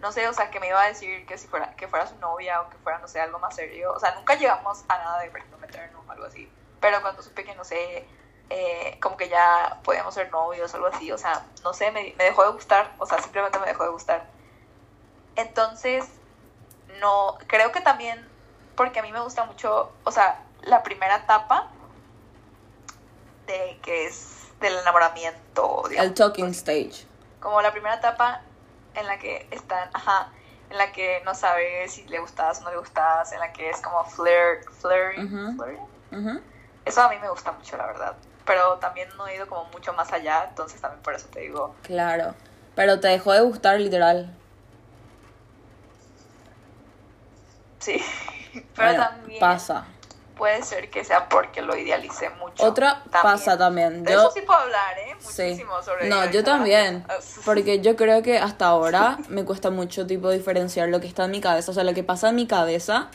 no 0.01 0.13
sé, 0.13 0.29
o 0.29 0.33
sea, 0.33 0.51
que 0.51 0.61
me 0.61 0.69
iba 0.69 0.81
a 0.83 0.89
decir 0.89 1.25
que 1.27 1.39
si 1.39 1.47
fuera, 1.47 1.75
que 1.77 1.89
fuera 1.89 2.07
su 2.07 2.17
novia 2.17 2.61
o 2.61 2.71
que 2.71 2.77
fuera, 2.79 2.99
no 2.99 3.09
sé, 3.09 3.21
algo 3.21 3.39
más 3.39 3.55
serio. 3.55 3.93
O 3.93 3.99
sea, 4.01 4.15
nunca 4.15 4.35
llegamos 4.35 4.85
a 4.89 4.99
nada 4.99 5.21
de 5.21 5.31
comprometernos 5.31 6.03
o 6.07 6.11
algo 6.11 6.27
así. 6.27 6.51
Pero 6.81 7.01
cuando 7.01 7.23
supe 7.23 7.45
que, 7.45 7.55
no 7.55 7.65
sé, 7.65 8.07
eh, 8.51 8.99
como 9.01 9.17
que 9.17 9.29
ya 9.29 9.81
podíamos 9.83 10.15
ser 10.15 10.31
novios 10.31 10.73
o 10.73 10.77
algo 10.77 10.89
así, 10.89 11.11
o 11.11 11.19
sea, 11.19 11.47
no 11.63 11.73
sé, 11.73 11.91
me, 11.91 12.15
me 12.19 12.25
dejó 12.25 12.45
de 12.45 12.53
gustar, 12.53 12.93
o 12.99 13.07
sea, 13.07 13.19
simplemente 13.21 13.59
me 13.59 13.67
dejó 13.67 13.85
de 13.85 13.91
gustar. 13.91 14.27
Entonces, 15.37 16.07
no, 17.01 17.39
creo 17.47 17.73
que 17.73 17.81
también, 17.81 18.27
porque 18.77 19.01
a 19.01 19.03
mí 19.03 19.13
me 19.13 19.21
gusta 19.21 19.45
mucho, 19.45 19.93
o 20.05 20.11
sea, 20.13 20.41
la 20.63 20.83
primera 20.83 21.17
etapa 21.17 21.69
de 23.47 23.79
que 23.83 24.07
es 24.07 24.49
del 24.61 24.77
enamoramiento, 24.79 25.85
digamos, 25.89 26.11
El 26.11 26.15
talking 26.15 26.49
stage. 26.49 27.07
como 27.41 27.61
la 27.61 27.73
primera 27.73 27.97
etapa 27.97 28.43
en 28.95 29.07
la 29.07 29.19
que 29.19 29.47
están, 29.51 29.89
ajá, 29.93 30.31
en 30.71 30.79
la 30.79 30.93
que 30.93 31.21
no 31.25 31.35
sabes 31.35 31.93
si 31.93 32.05
le 32.09 32.19
gustas 32.21 32.61
o 32.61 32.65
no 32.65 32.71
le 32.71 32.79
gustas, 32.79 33.33
en 33.33 33.41
la 33.41 33.53
que 33.53 33.71
es 33.71 33.81
como 33.81 34.05
flirt, 34.05 34.69
flirting. 34.81 35.57
Ujú. 36.13 36.41
Eso 36.85 37.03
a 37.03 37.09
mí 37.09 37.17
me 37.21 37.29
gusta 37.31 37.53
mucho, 37.53 37.77
la 37.77 37.87
verdad. 37.87 38.17
Pero 38.45 38.75
también 38.79 39.09
no 39.17 39.27
he 39.27 39.37
ido 39.37 39.47
como 39.49 39.65
mucho 39.71 39.93
más 39.95 40.13
allá, 40.13 40.47
entonces 40.49 40.81
también 40.81 41.03
por 41.03 41.15
eso 41.15 41.27
te 41.29 41.41
digo, 41.41 41.75
Claro. 41.83 42.35
Pero 42.75 43.01
te 43.01 43.09
dejó 43.09 43.33
de 43.33 43.41
gustar 43.41 43.81
literal. 43.81 44.35
sí. 47.79 48.03
Pero 48.75 48.89
Bueno, 48.89 49.05
también 49.05 49.41
pasa. 49.41 49.85
Puede 50.37 50.63
ser 50.63 50.91
que 50.91 51.05
sea 51.05 51.29
porque 51.29 51.63
lo 51.63 51.77
idealicé 51.77 52.31
mucho. 52.31 52.65
Otra 52.65 53.03
pasa 53.23 53.57
también. 53.57 54.03
De 54.03 54.13
Yo 54.13 54.21
eso 54.21 54.31
sí 54.33 54.41
puedo 54.43 54.59
hablar, 54.61 54.99
¿eh? 54.99 55.15
Sí. 55.21 55.43
Muchísimo 55.43 55.83
sobre 55.83 56.09
No, 56.09 56.29
yo 56.31 56.43
también. 56.45 57.05
Ah, 57.09 57.15
Porque 57.45 57.81
yo 57.81 57.95
creo 57.97 58.23
que 58.23 58.39
hasta 58.39 58.67
ahora 58.67 59.19
me 59.29 59.45
cuesta 59.45 59.71
mucho 59.71 60.07
tipo 60.07 60.31
diferenciar 60.31 60.89
lo 60.89 61.01
que 61.01 61.07
está 61.07 61.25
en 61.27 61.31
mi 61.31 61.41
cabeza, 61.41 61.71
o 61.71 61.75
sea, 61.75 61.85
lo 61.85 61.95
que 61.95 62.03
pasa 62.05 62.31
en 62.31 62.35
mi 62.37 62.47
cabeza 62.47 63.09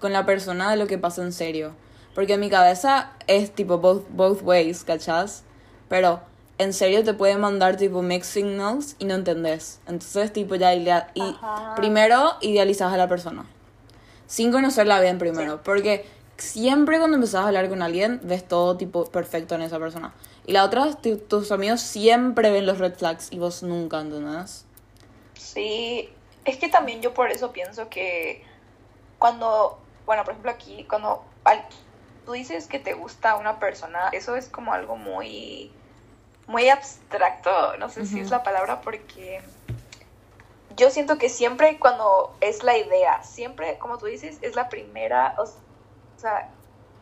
con 0.00 0.12
la 0.12 0.24
persona 0.26 0.70
de 0.70 0.76
lo 0.76 0.86
que 0.86 0.98
pasa 0.98 1.22
en 1.22 1.32
serio. 1.32 1.74
Porque 2.14 2.34
en 2.34 2.40
mi 2.40 2.48
cabeza 2.50 3.12
es 3.26 3.54
tipo 3.54 3.78
both, 3.78 4.04
both 4.08 4.40
ways, 4.42 4.84
¿cachás? 4.84 5.44
Pero 5.88 6.20
en 6.58 6.72
serio 6.72 7.04
te 7.04 7.12
puede 7.12 7.36
mandar 7.36 7.76
tipo 7.76 8.00
mixed 8.00 8.32
signals 8.32 8.96
y 8.98 9.04
no 9.04 9.14
entendés. 9.14 9.80
Entonces, 9.86 10.32
tipo, 10.32 10.54
ya 10.54 10.72
idea- 10.74 11.10
y 11.12 11.20
Ajá. 11.20 11.74
primero 11.76 12.36
idealizas 12.40 12.90
a 12.92 12.96
la 12.96 13.06
persona. 13.08 13.44
Sin 14.26 14.50
conocerla 14.50 15.00
bien 15.00 15.18
primero. 15.18 15.60
Porque 15.62 16.06
siempre 16.36 16.98
cuando 16.98 17.16
empezás 17.16 17.44
a 17.44 17.46
hablar 17.48 17.68
con 17.68 17.82
alguien, 17.82 18.20
ves 18.22 18.46
todo 18.46 18.76
tipo 18.76 19.04
perfecto 19.06 19.54
en 19.54 19.62
esa 19.62 19.78
persona. 19.78 20.12
Y 20.46 20.52
la 20.52 20.64
otra, 20.64 20.94
tu- 20.94 21.18
tus 21.18 21.50
amigos 21.52 21.80
siempre 21.80 22.50
ven 22.50 22.66
los 22.66 22.78
red 22.78 22.94
flags 22.94 23.32
y 23.32 23.38
vos 23.38 23.62
nunca, 23.62 24.00
¿entendés? 24.00 24.64
Sí, 25.34 26.10
es 26.44 26.56
que 26.58 26.68
también 26.68 27.02
yo 27.02 27.14
por 27.14 27.30
eso 27.30 27.52
pienso 27.52 27.88
que 27.88 28.44
cuando, 29.18 29.78
bueno, 30.04 30.22
por 30.24 30.32
ejemplo 30.32 30.50
aquí, 30.52 30.84
cuando 30.88 31.24
al- 31.44 31.66
tú 32.24 32.32
dices 32.32 32.66
que 32.66 32.78
te 32.78 32.94
gusta 32.94 33.36
una 33.36 33.58
persona, 33.58 34.08
eso 34.12 34.36
es 34.36 34.48
como 34.48 34.72
algo 34.72 34.96
muy, 34.96 35.72
muy 36.46 36.68
abstracto, 36.68 37.76
no 37.78 37.88
sé 37.88 38.04
si 38.06 38.20
es 38.20 38.30
la 38.30 38.42
palabra, 38.42 38.80
porque 38.82 39.40
yo 40.76 40.90
siento 40.90 41.18
que 41.18 41.28
siempre 41.28 41.78
cuando 41.78 42.36
es 42.40 42.62
la 42.62 42.76
idea, 42.76 43.22
siempre, 43.22 43.78
como 43.78 43.98
tú 43.98 44.06
dices, 44.06 44.38
es 44.42 44.54
la 44.54 44.68
primera, 44.68 45.34
o 45.38 45.46
sea, 45.46 45.60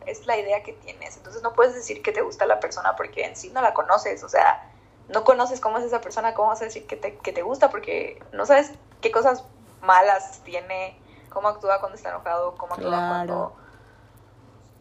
es 0.06 0.26
la 0.26 0.36
idea 0.38 0.62
que 0.62 0.72
tienes. 0.74 1.16
Entonces 1.16 1.42
no 1.42 1.52
puedes 1.54 1.74
decir 1.74 2.02
que 2.02 2.12
te 2.12 2.20
gusta 2.22 2.46
la 2.46 2.60
persona 2.60 2.96
porque 2.96 3.24
en 3.24 3.36
sí 3.36 3.50
no 3.50 3.62
la 3.62 3.74
conoces, 3.74 4.22
o 4.24 4.28
sea, 4.28 4.70
no 5.08 5.24
conoces 5.24 5.60
cómo 5.60 5.78
es 5.78 5.84
esa 5.84 6.00
persona, 6.00 6.34
cómo 6.34 6.48
vas 6.48 6.62
a 6.62 6.64
decir 6.64 6.86
que 6.86 6.96
te, 6.96 7.16
que 7.18 7.32
te 7.32 7.42
gusta 7.42 7.70
porque 7.70 8.22
no 8.32 8.46
sabes 8.46 8.72
qué 9.00 9.10
cosas 9.10 9.44
malas 9.82 10.40
tiene, 10.44 10.98
cómo 11.30 11.48
actúa 11.48 11.80
cuando 11.80 11.96
está 11.96 12.10
enojado, 12.10 12.54
cómo 12.56 12.74
actúa 12.74 12.88
Claro. 12.90 13.08
cuando 13.08 13.56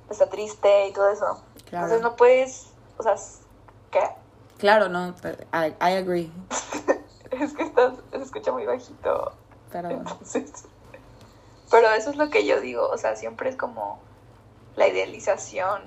está 0.09 0.29
triste 0.29 0.87
y 0.87 0.93
todo 0.93 1.09
eso. 1.09 1.43
Claro. 1.65 1.85
Entonces 1.87 2.01
no 2.01 2.15
puedes, 2.15 2.67
o 2.97 3.03
sea, 3.03 3.15
¿qué? 3.91 4.09
Claro, 4.57 4.87
no, 4.89 5.09
I, 5.53 5.75
I 5.81 5.95
agree. 5.97 6.31
Es 7.31 7.51
que 7.55 7.63
estás, 7.63 7.95
se 8.11 8.17
escucha 8.21 8.51
muy 8.51 8.65
bajito. 8.67 9.33
Pero 9.71 9.89
Entonces, 9.89 10.65
pero 11.71 11.89
eso 11.89 12.11
es 12.11 12.15
lo 12.15 12.29
que 12.29 12.45
yo 12.45 12.61
digo, 12.61 12.87
o 12.87 12.97
sea, 12.99 13.15
siempre 13.15 13.49
es 13.49 13.55
como 13.57 13.99
la 14.75 14.87
idealización. 14.87 15.81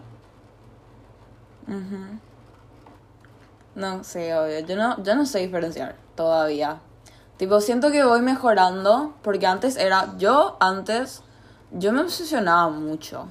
No, 3.75 4.05
sí, 4.05 4.31
obvio. 4.33 4.61
Yo 4.61 4.77
no, 4.77 5.03
yo 5.03 5.15
no 5.15 5.27
sé 5.27 5.41
diferenciar 5.41 5.97
todavía. 6.15 6.79
Tipo, 7.37 7.61
siento 7.61 7.91
que 7.91 8.05
voy 8.05 8.23
mejorando 8.23 9.15
porque 9.23 9.47
antes 9.47 9.77
era... 9.77 10.15
Yo 10.19 10.57
antes... 10.61 11.23
Yo 11.73 11.93
me 11.93 12.01
obsesionaba 12.01 12.71
mucho. 12.71 13.27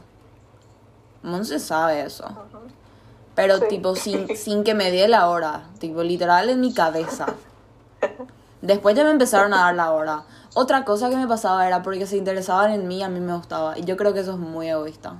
No 1.24 1.44
se 1.44 1.60
sabe 1.60 2.02
eso. 2.04 2.26
Pero 3.34 3.58
Sí. 3.58 3.66
tipo, 3.70 3.96
sin, 3.96 4.28
sin 4.38 4.64
que 4.64 4.76
me 4.76 4.92
dé 4.92 5.08
la 5.08 5.30
hora. 5.30 5.64
Tipo, 5.80 6.04
literal 6.04 6.50
en 6.50 6.62
mi 6.62 6.74
cabeza. 6.74 7.26
Después 8.62 8.96
ya 8.96 9.04
me 9.04 9.12
empezaron 9.12 9.54
a 9.54 9.62
dar 9.62 9.76
la 9.76 9.92
hora. 9.92 10.24
Otra 10.54 10.86
cosa 10.86 11.10
que 11.10 11.18
me 11.18 11.28
pasaba 11.28 11.66
era 11.66 11.82
porque 11.82 12.06
se 12.06 12.18
interesaban 12.18 12.72
en 12.72 12.88
mí, 12.88 13.02
a 13.02 13.10
mí 13.10 13.20
me 13.20 13.36
gustaba. 13.36 13.78
Y 13.78 13.84
yo 13.86 13.98
creo 13.98 14.14
que 14.14 14.20
eso 14.20 14.34
es 14.34 14.38
muy 14.38 14.70
egoísta. 14.70 15.16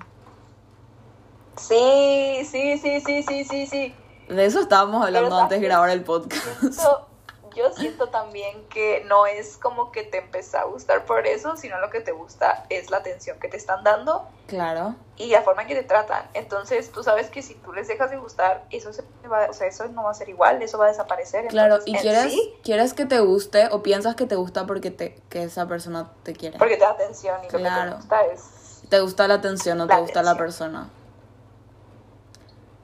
Sí, 1.58 2.46
sí, 2.50 2.78
sí, 2.78 3.00
sí, 3.02 3.24
sí, 3.24 3.44
sí, 3.46 3.68
sí. 3.68 3.96
De 4.30 4.46
eso 4.46 4.60
estábamos 4.60 5.06
hablando 5.06 5.30
Pero 5.30 5.42
antes 5.44 5.62
de 5.62 5.68
grabar 5.68 5.90
el 5.90 6.04
podcast. 6.04 6.44
Siento- 6.60 7.08
yo 7.56 7.72
siento 7.72 8.08
también 8.08 8.66
que 8.68 9.06
no 9.08 9.26
es 9.28 9.56
como 9.56 9.90
que 9.94 10.04
te 10.04 10.18
empezó 10.18 10.58
a 10.58 10.66
gustar 10.66 11.06
por 11.06 11.26
eso, 11.26 11.56
sino 11.56 11.80
lo 11.80 11.90
que 11.90 12.02
te 12.02 12.12
gusta 12.12 12.66
es 12.70 12.92
la 12.92 12.98
atención 12.98 13.40
que 13.40 13.48
te 13.48 13.56
están 13.56 13.82
dando 13.86 14.28
Claro. 14.48 14.96
y 15.16 15.28
la 15.28 15.42
forma 15.42 15.62
en 15.62 15.70
que 15.70 15.76
te 15.76 15.84
tratan. 15.84 16.28
Entonces, 16.34 16.92
tú 16.92 17.02
sabes 17.02 17.30
que 17.30 17.42
si 17.42 17.54
tú 17.56 17.72
les 17.72 17.88
dejas 17.88 18.12
de 18.12 18.18
gustar, 18.18 18.66
eso 18.72 18.92
se 18.92 19.04
va, 19.32 19.48
o 19.50 19.54
sea, 19.54 19.68
eso 19.68 19.88
no 19.88 20.04
va 20.04 20.12
a 20.12 20.14
ser 20.14 20.28
igual, 20.28 20.62
eso 20.62 20.78
va 20.78 20.88
a 20.88 20.90
desaparecer. 20.90 21.48
Claro, 21.48 21.76
Entonces, 21.76 21.96
y 21.96 21.98
quieres, 22.02 22.34
sí, 22.34 22.54
quieres 22.62 22.94
que 22.94 23.06
te 23.06 23.22
guste 23.22 23.70
o 23.72 23.82
piensas 23.82 24.16
que 24.16 24.26
te 24.26 24.36
gusta 24.36 24.66
porque 24.66 24.92
te, 24.92 25.22
que 25.30 25.44
esa 25.44 25.66
persona 25.66 26.12
te 26.24 26.34
quiere. 26.34 26.58
porque 26.58 26.76
te 26.76 26.82
da 26.84 26.90
atención 26.90 27.38
y 27.40 27.46
lo 27.46 27.52
que 27.52 27.58
Claro. 27.60 27.92
te 27.92 27.96
gusta 27.96 28.26
es 28.26 28.42
Te 28.90 29.00
gusta 29.00 29.30
la 29.30 29.36
atención 29.36 29.80
o 29.80 29.88
te 29.88 29.96
gusta 29.96 30.22
la 30.24 30.36
persona. 30.36 30.90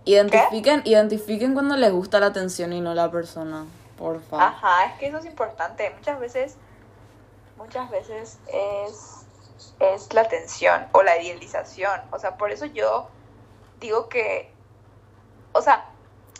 Identifiquen, 0.06 0.82
identifiquen 0.86 1.54
cuando 1.54 1.76
les 1.78 1.92
gusta 1.92 2.20
la 2.20 2.28
atención 2.28 2.74
y 2.74 2.82
no 2.82 2.94
la 2.94 3.12
persona. 3.12 3.66
Por 3.98 4.22
favor. 4.22 4.46
Ajá, 4.46 4.86
es 4.86 5.00
que 5.00 5.08
eso 5.08 5.18
es 5.18 5.26
importante. 5.26 5.90
Muchas 5.96 6.20
veces, 6.20 6.58
muchas 7.58 7.90
veces 7.92 8.40
es, 8.48 9.26
es 9.80 10.14
la 10.14 10.22
atención 10.22 10.88
o 10.92 11.04
la 11.04 11.22
idealización. 11.22 12.02
O 12.12 12.18
sea, 12.18 12.38
por 12.38 12.52
eso 12.52 12.66
yo 12.66 13.10
digo 13.80 14.10
que, 14.10 14.52
o 15.52 15.62
sea, 15.62 15.86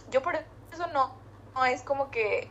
yo 0.10 0.24
por 0.24 0.36
eso 0.36 0.88
no, 0.88 1.12
no 1.54 1.65
es 1.65 1.84
como 1.84 2.10
que 2.10 2.50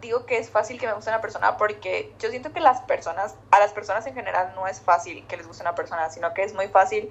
digo 0.00 0.26
que 0.26 0.38
es 0.38 0.48
fácil 0.50 0.78
que 0.78 0.86
me 0.86 0.92
guste 0.92 1.10
una 1.10 1.20
persona 1.20 1.56
porque 1.56 2.14
yo 2.18 2.30
siento 2.30 2.52
que 2.52 2.60
las 2.60 2.80
personas, 2.82 3.34
a 3.50 3.58
las 3.58 3.72
personas 3.72 4.06
en 4.06 4.14
general 4.14 4.52
no 4.54 4.66
es 4.66 4.80
fácil 4.80 5.26
que 5.26 5.36
les 5.36 5.46
guste 5.46 5.62
una 5.62 5.74
persona, 5.74 6.08
sino 6.10 6.32
que 6.34 6.44
es 6.44 6.54
muy 6.54 6.68
fácil 6.68 7.10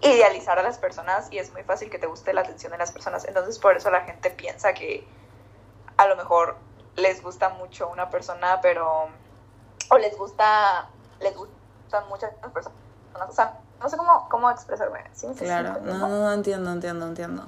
idealizar 0.00 0.58
a 0.58 0.62
las 0.62 0.78
personas 0.78 1.28
y 1.32 1.38
es 1.38 1.52
muy 1.52 1.62
fácil 1.62 1.90
que 1.90 1.98
te 1.98 2.06
guste 2.06 2.32
la 2.32 2.42
atención 2.42 2.72
de 2.72 2.78
las 2.78 2.92
personas. 2.92 3.24
Entonces 3.24 3.58
por 3.58 3.76
eso 3.76 3.90
la 3.90 4.02
gente 4.02 4.30
piensa 4.30 4.72
que 4.74 5.06
a 5.96 6.06
lo 6.06 6.16
mejor 6.16 6.56
les 6.96 7.22
gusta 7.22 7.48
mucho 7.50 7.88
una 7.88 8.10
persona, 8.10 8.60
pero 8.60 9.08
o 9.90 9.98
les 9.98 10.16
gusta 10.16 10.88
les 11.20 11.36
gustan 11.36 12.08
muchas 12.08 12.32
personas. 12.52 12.78
O 13.28 13.32
sea, 13.32 13.58
no 13.80 13.88
sé 13.88 13.96
cómo, 13.96 14.28
cómo 14.28 14.50
expresarme. 14.50 15.04
¿Sí 15.12 15.26
me 15.26 15.32
estás 15.32 15.46
Claro, 15.46 15.80
no, 15.82 15.98
no, 15.98 16.08
no 16.08 16.32
entiendo, 16.32 16.70
entiendo, 16.72 17.06
entiendo. 17.06 17.46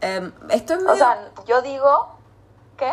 Em, 0.00 0.32
esto 0.50 0.74
es 0.74 0.80
O 0.80 0.86
medio... 0.86 0.96
sea, 0.96 1.30
yo 1.46 1.62
digo 1.62 2.10
¿qué? 2.76 2.92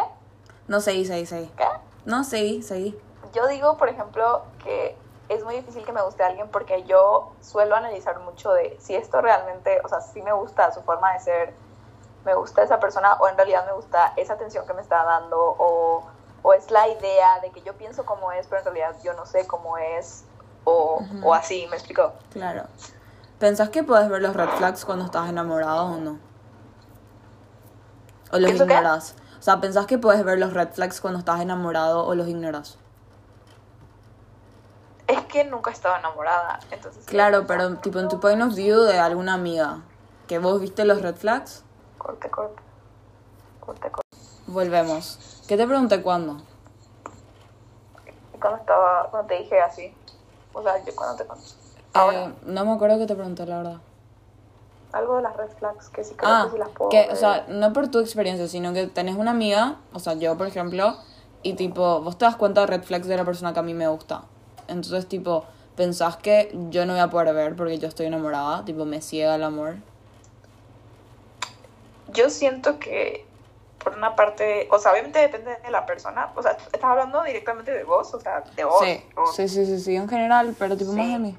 no, 0.68 0.80
seguí, 0.80 1.06
seguí, 1.06 1.26
seguí. 1.26 1.52
¿Qué? 1.58 1.68
No, 2.06 2.24
seguí, 2.24 2.62
seguí. 2.64 2.98
Yo 3.34 3.48
digo, 3.48 3.78
por 3.78 3.90
ejemplo, 3.90 4.44
que 4.64 4.98
es 5.32 5.46
muy 5.46 5.56
difícil 5.56 5.86
que 5.86 5.94
me 5.94 6.02
guste 6.02 6.24
alguien 6.24 6.50
porque 6.50 6.84
yo 6.84 7.32
suelo 7.41 7.76
analizar 7.76 8.20
mucho 8.20 8.52
de 8.52 8.78
si 8.82 8.96
esto 8.96 9.22
realmente, 9.22 9.80
o 9.84 9.88
sea, 9.88 10.02
si 10.02 10.22
me 10.22 10.34
gusta 10.34 10.74
su 10.74 10.82
forma 10.82 11.13
de 11.13 11.20
ser, 11.22 11.54
me 12.26 12.36
gusta 12.36 12.63
esa 12.63 12.82
persona 12.82 13.13
o 13.13 13.30
en 13.30 13.38
realidad 13.38 13.65
me 13.65 13.72
gusta 13.72 14.13
esa 14.17 14.34
atención 14.34 14.67
que 14.67 14.74
me 14.74 14.82
está 14.82 15.04
dando 15.06 15.38
o, 15.39 16.04
o 16.44 16.54
es 16.54 16.70
la 16.70 16.86
idea 16.89 17.39
de 17.41 17.50
que 17.52 17.62
yo 17.62 17.74
pienso 17.74 18.06
cómo 18.06 18.34
es, 18.34 18.48
pero 18.48 18.60
en 18.60 18.65
realidad 18.65 18.96
yo 19.04 19.13
no 19.13 19.26
sé 19.26 19.48
cómo 19.48 19.78
es 19.78 20.26
o, 20.65 21.02
o 21.24 21.34
así, 21.34 21.65
¿me 21.70 21.78
explico? 21.78 22.12
Claro. 22.34 22.63
¿Pensás 23.39 23.70
que 23.70 23.84
puedes 23.84 24.10
ver 24.10 24.22
los 24.22 24.36
red 24.36 24.50
flags 24.50 24.84
cuando 24.84 25.06
estás 25.06 25.30
enamorado 25.30 25.86
o 25.86 25.96
no? 25.96 26.20
¿O 28.34 28.38
los 28.38 28.52
ignoras? 28.52 29.15
O 29.39 29.41
sea, 29.41 29.62
¿pensás 29.62 29.86
que 29.86 29.98
puedes 29.98 30.24
ver 30.26 30.38
los 30.38 30.54
red 30.54 30.70
flags 30.70 31.00
cuando 31.00 31.20
estás 31.20 31.39
enamorado 31.39 32.06
o 32.06 32.15
los 32.15 32.28
ignoras? 32.28 32.78
Es 35.12 35.21
que 35.26 35.43
nunca 35.43 35.71
he 35.71 35.74
estado 35.74 35.95
enamorada, 35.97 36.60
entonces... 36.71 37.06
Claro, 37.06 37.45
pero 37.47 37.76
tipo 37.78 38.00
en 38.00 38.08
tu 38.08 38.19
point 38.19 38.41
of 38.41 38.56
view 38.56 38.82
de 38.82 38.97
alguna 38.97 39.34
amiga, 39.34 39.82
que 40.28 40.39
vos 40.39 40.60
viste 40.62 40.86
los 40.86 41.02
red 41.02 41.15
flags, 41.15 41.63
Corte, 41.97 42.30
corte. 42.30 42.62
Corte, 43.60 43.91
corte. 43.91 44.08
volvemos. 44.47 45.43
¿Qué 45.47 45.58
te 45.58 45.67
pregunté 45.67 46.02
cuándo? 46.02 46.38
Cuando 48.39 48.60
estaba, 48.60 49.08
cuando 49.12 49.28
te 49.28 49.36
dije 49.39 49.60
así, 49.62 49.93
o 50.54 50.63
sea, 50.63 50.84
yo 50.84 50.95
cuando 50.95 51.15
te 51.17 51.26
conté. 51.26 51.45
Ahora, 51.93 52.24
Eh, 52.26 52.34
no 52.45 52.65
me 52.65 52.71
acuerdo 52.71 52.97
que 52.97 53.06
te 53.06 53.15
pregunté, 53.15 53.45
la 53.45 53.58
verdad. 53.58 53.78
algo 54.93 55.17
de 55.17 55.21
las 55.24 55.36
red 55.38 55.50
flags 55.60 55.89
que 55.89 56.04
sí 56.04 56.13
creo 56.15 56.30
Ah, 56.32 56.43
que 56.45 56.52
sí 56.54 56.58
las 56.58 56.69
puedo 56.69 56.89
que, 56.89 57.10
o 57.12 57.15
sea, 57.15 57.45
no 57.50 57.71
por 57.74 57.89
tu 57.89 58.00
experiencia, 58.00 58.47
sino 58.47 58.74
que 58.74 58.88
tenés 58.88 59.15
una 59.15 59.32
amiga, 59.32 59.76
o 59.93 60.00
sea, 60.00 60.13
yo 60.13 60.38
por 60.38 60.47
ejemplo, 60.47 60.95
y 61.43 61.54
tipo, 61.54 62.02
vos 62.02 62.17
te 62.17 62.26
das 62.26 62.36
cuenta 62.36 62.62
de 62.62 62.67
red 62.67 62.84
flags 62.84 63.08
de 63.08 63.15
la 63.17 63.24
persona 63.26 63.54
que 63.54 63.60
a 63.60 63.63
mí 63.63 63.74
me 63.74 63.88
gusta. 63.88 64.24
Entonces, 64.72 65.08
tipo, 65.08 65.46
pensás 65.76 66.18
que 66.18 66.52
yo 66.70 66.86
no 66.86 66.94
voy 66.94 67.02
a 67.02 67.10
poder 67.10 67.34
ver 67.36 67.56
porque 67.56 67.78
yo 67.78 67.88
estoy 67.88 68.06
enamorada, 68.06 68.64
tipo, 68.66 68.86
me 68.86 69.02
ciega 69.02 69.36
el 69.36 69.44
amor. 69.44 69.76
Yo 72.14 72.30
siento 72.30 72.80
que, 72.80 73.26
por 73.84 73.96
una 73.96 74.16
parte, 74.16 74.68
o 74.72 74.80
sea, 74.80 74.92
obviamente 74.92 75.20
depende 75.20 75.56
de 75.64 75.72
la 75.72 75.86
persona. 75.86 76.32
O 76.36 76.42
sea, 76.42 76.52
¿estás 76.52 76.84
hablando 76.84 77.24
directamente 77.24 77.72
de 77.72 77.84
vos? 77.84 78.14
O 78.14 78.20
sea, 78.20 78.42
de 78.56 78.64
vos. 78.64 78.80
Sí, 78.84 79.04
sí, 79.34 79.48
sí, 79.48 79.66
sí, 79.66 79.80
sí, 79.80 79.96
en 79.96 80.10
general, 80.10 80.56
pero 80.58 80.76
tipo 80.78 80.92
más 80.94 81.08
de 81.08 81.20
mí. 81.20 81.38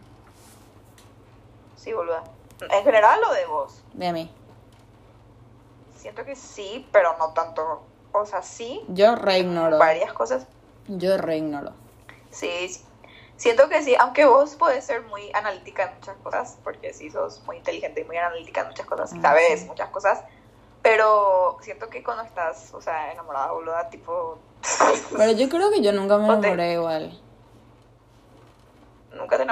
Sí, 1.77 1.93
boluda. 1.93 2.23
¿En 2.61 2.85
general 2.85 3.21
o 3.29 3.35
de 3.35 3.47
vos? 3.47 3.83
De 3.93 4.13
mí. 4.13 4.31
Siento 5.97 6.25
que 6.25 6.37
sí, 6.37 6.87
pero 6.93 7.17
no 7.19 7.29
tanto. 7.31 7.83
O 8.13 8.27
sea, 8.27 8.43
sí, 8.43 8.83
Yo 8.89 9.17
re 9.17 9.39
ignoro. 9.39 9.79
varias 9.79 10.13
cosas. 10.13 10.47
Yo 10.87 11.17
re 11.17 11.39
ignoro. 11.39 11.73
Sí, 12.31 12.69
sí. 12.69 12.83
Siento 13.37 13.69
que 13.69 13.83
sí, 13.83 13.95
aunque 13.99 14.25
vos 14.25 14.55
podés 14.57 14.85
ser 14.85 15.03
muy 15.03 15.31
analítica 15.35 15.85
en 15.85 15.95
muchas 15.95 16.17
cosas, 16.19 16.59
porque 16.63 16.93
sí 16.93 17.11
sos 17.11 17.43
muy 17.47 17.57
inteligente 17.57 18.01
y 18.01 18.05
muy 18.05 18.17
analítica 18.17 18.63
en 18.63 18.69
muchas 18.69 18.87
cosas, 18.87 19.13
Ah, 19.15 19.19
sabes 19.23 19.67
muchas 19.67 19.89
cosas, 19.91 20.23
pero 20.83 21.57
siento 21.61 21.89
que 21.89 22.03
cuando 22.03 22.25
estás, 22.25 22.73
o 22.75 22.81
sea, 22.81 23.13
enamorada, 23.13 23.53
boluda, 23.53 23.89
tipo... 23.91 24.39
Pero 25.17 25.33
yo 25.33 25.49
creo 25.49 25.71
que 25.71 25.83
yo 25.83 25.93
nunca 25.93 26.19
me 26.19 26.25
O 26.25 26.41
te- 26.41 26.49
enamoré 26.49 26.73
igual. 26.75 27.21
nunca 29.13 29.37
te 29.39 29.47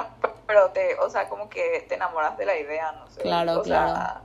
pero 0.47 0.71
te, 0.73 0.99
o 0.99 1.09
sea, 1.09 1.29
como 1.29 1.49
que 1.49 1.87
te 1.89 1.95
enamoras 1.95 2.37
de 2.37 2.45
la 2.45 2.57
idea, 2.57 2.91
no 2.93 3.09
sé. 3.09 3.21
Claro, 3.23 3.61
o 3.61 3.65
sea, 3.65 3.85
claro. 3.85 4.21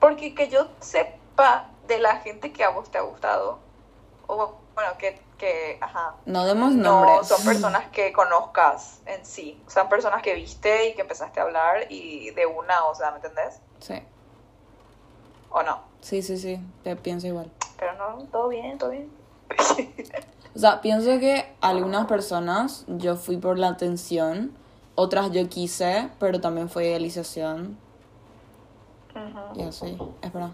Porque 0.00 0.34
que 0.34 0.48
yo 0.48 0.68
sepa 0.80 1.70
de 1.82 1.98
la 1.98 2.16
gente 2.20 2.52
que 2.52 2.64
a 2.64 2.70
vos 2.70 2.90
te 2.90 2.96
ha 2.98 3.02
gustado, 3.02 3.58
o 4.26 4.62
bueno, 4.74 4.96
que, 4.98 5.20
que 5.38 5.78
ajá, 5.80 6.14
No 6.26 6.44
demos 6.44 6.72
no 6.72 7.04
nombres. 7.06 7.28
son 7.28 7.44
personas 7.44 7.86
que 7.90 8.12
conozcas 8.12 9.00
en 9.06 9.24
sí, 9.24 9.58
son 9.68 9.88
personas 9.88 10.20
que 10.22 10.34
viste 10.34 10.90
y 10.90 10.94
que 10.94 11.02
empezaste 11.02 11.40
a 11.40 11.44
hablar 11.44 11.86
y 11.90 12.30
de 12.30 12.44
una, 12.46 12.84
o 12.84 12.94
sea, 12.94 13.10
¿me 13.12 13.16
entendés? 13.16 13.60
Sí, 13.80 13.94
¿O 15.50 15.62
no? 15.62 15.80
sí, 16.02 16.20
sí, 16.22 16.36
sí, 16.36 16.60
te 16.84 16.94
pienso 16.96 17.26
igual. 17.26 17.50
Pero 17.78 17.92
no, 17.94 18.24
todo 18.30 18.48
bien, 18.48 18.76
todo 18.78 18.90
bien. 18.90 19.10
O 20.54 20.60
sea, 20.60 20.80
pienso 20.80 21.20
que 21.20 21.54
algunas 21.60 22.06
personas 22.06 22.84
yo 22.88 23.14
fui 23.14 23.36
por 23.36 23.58
la 23.60 23.68
atención, 23.68 24.52
otras 24.96 25.30
yo 25.30 25.48
quise, 25.48 26.10
pero 26.18 26.40
también 26.40 26.68
fue 26.68 26.86
idealización. 26.86 27.78
Ujú. 29.14 29.60
Y 29.60 29.62
así, 29.62 29.96
espera. 30.20 30.50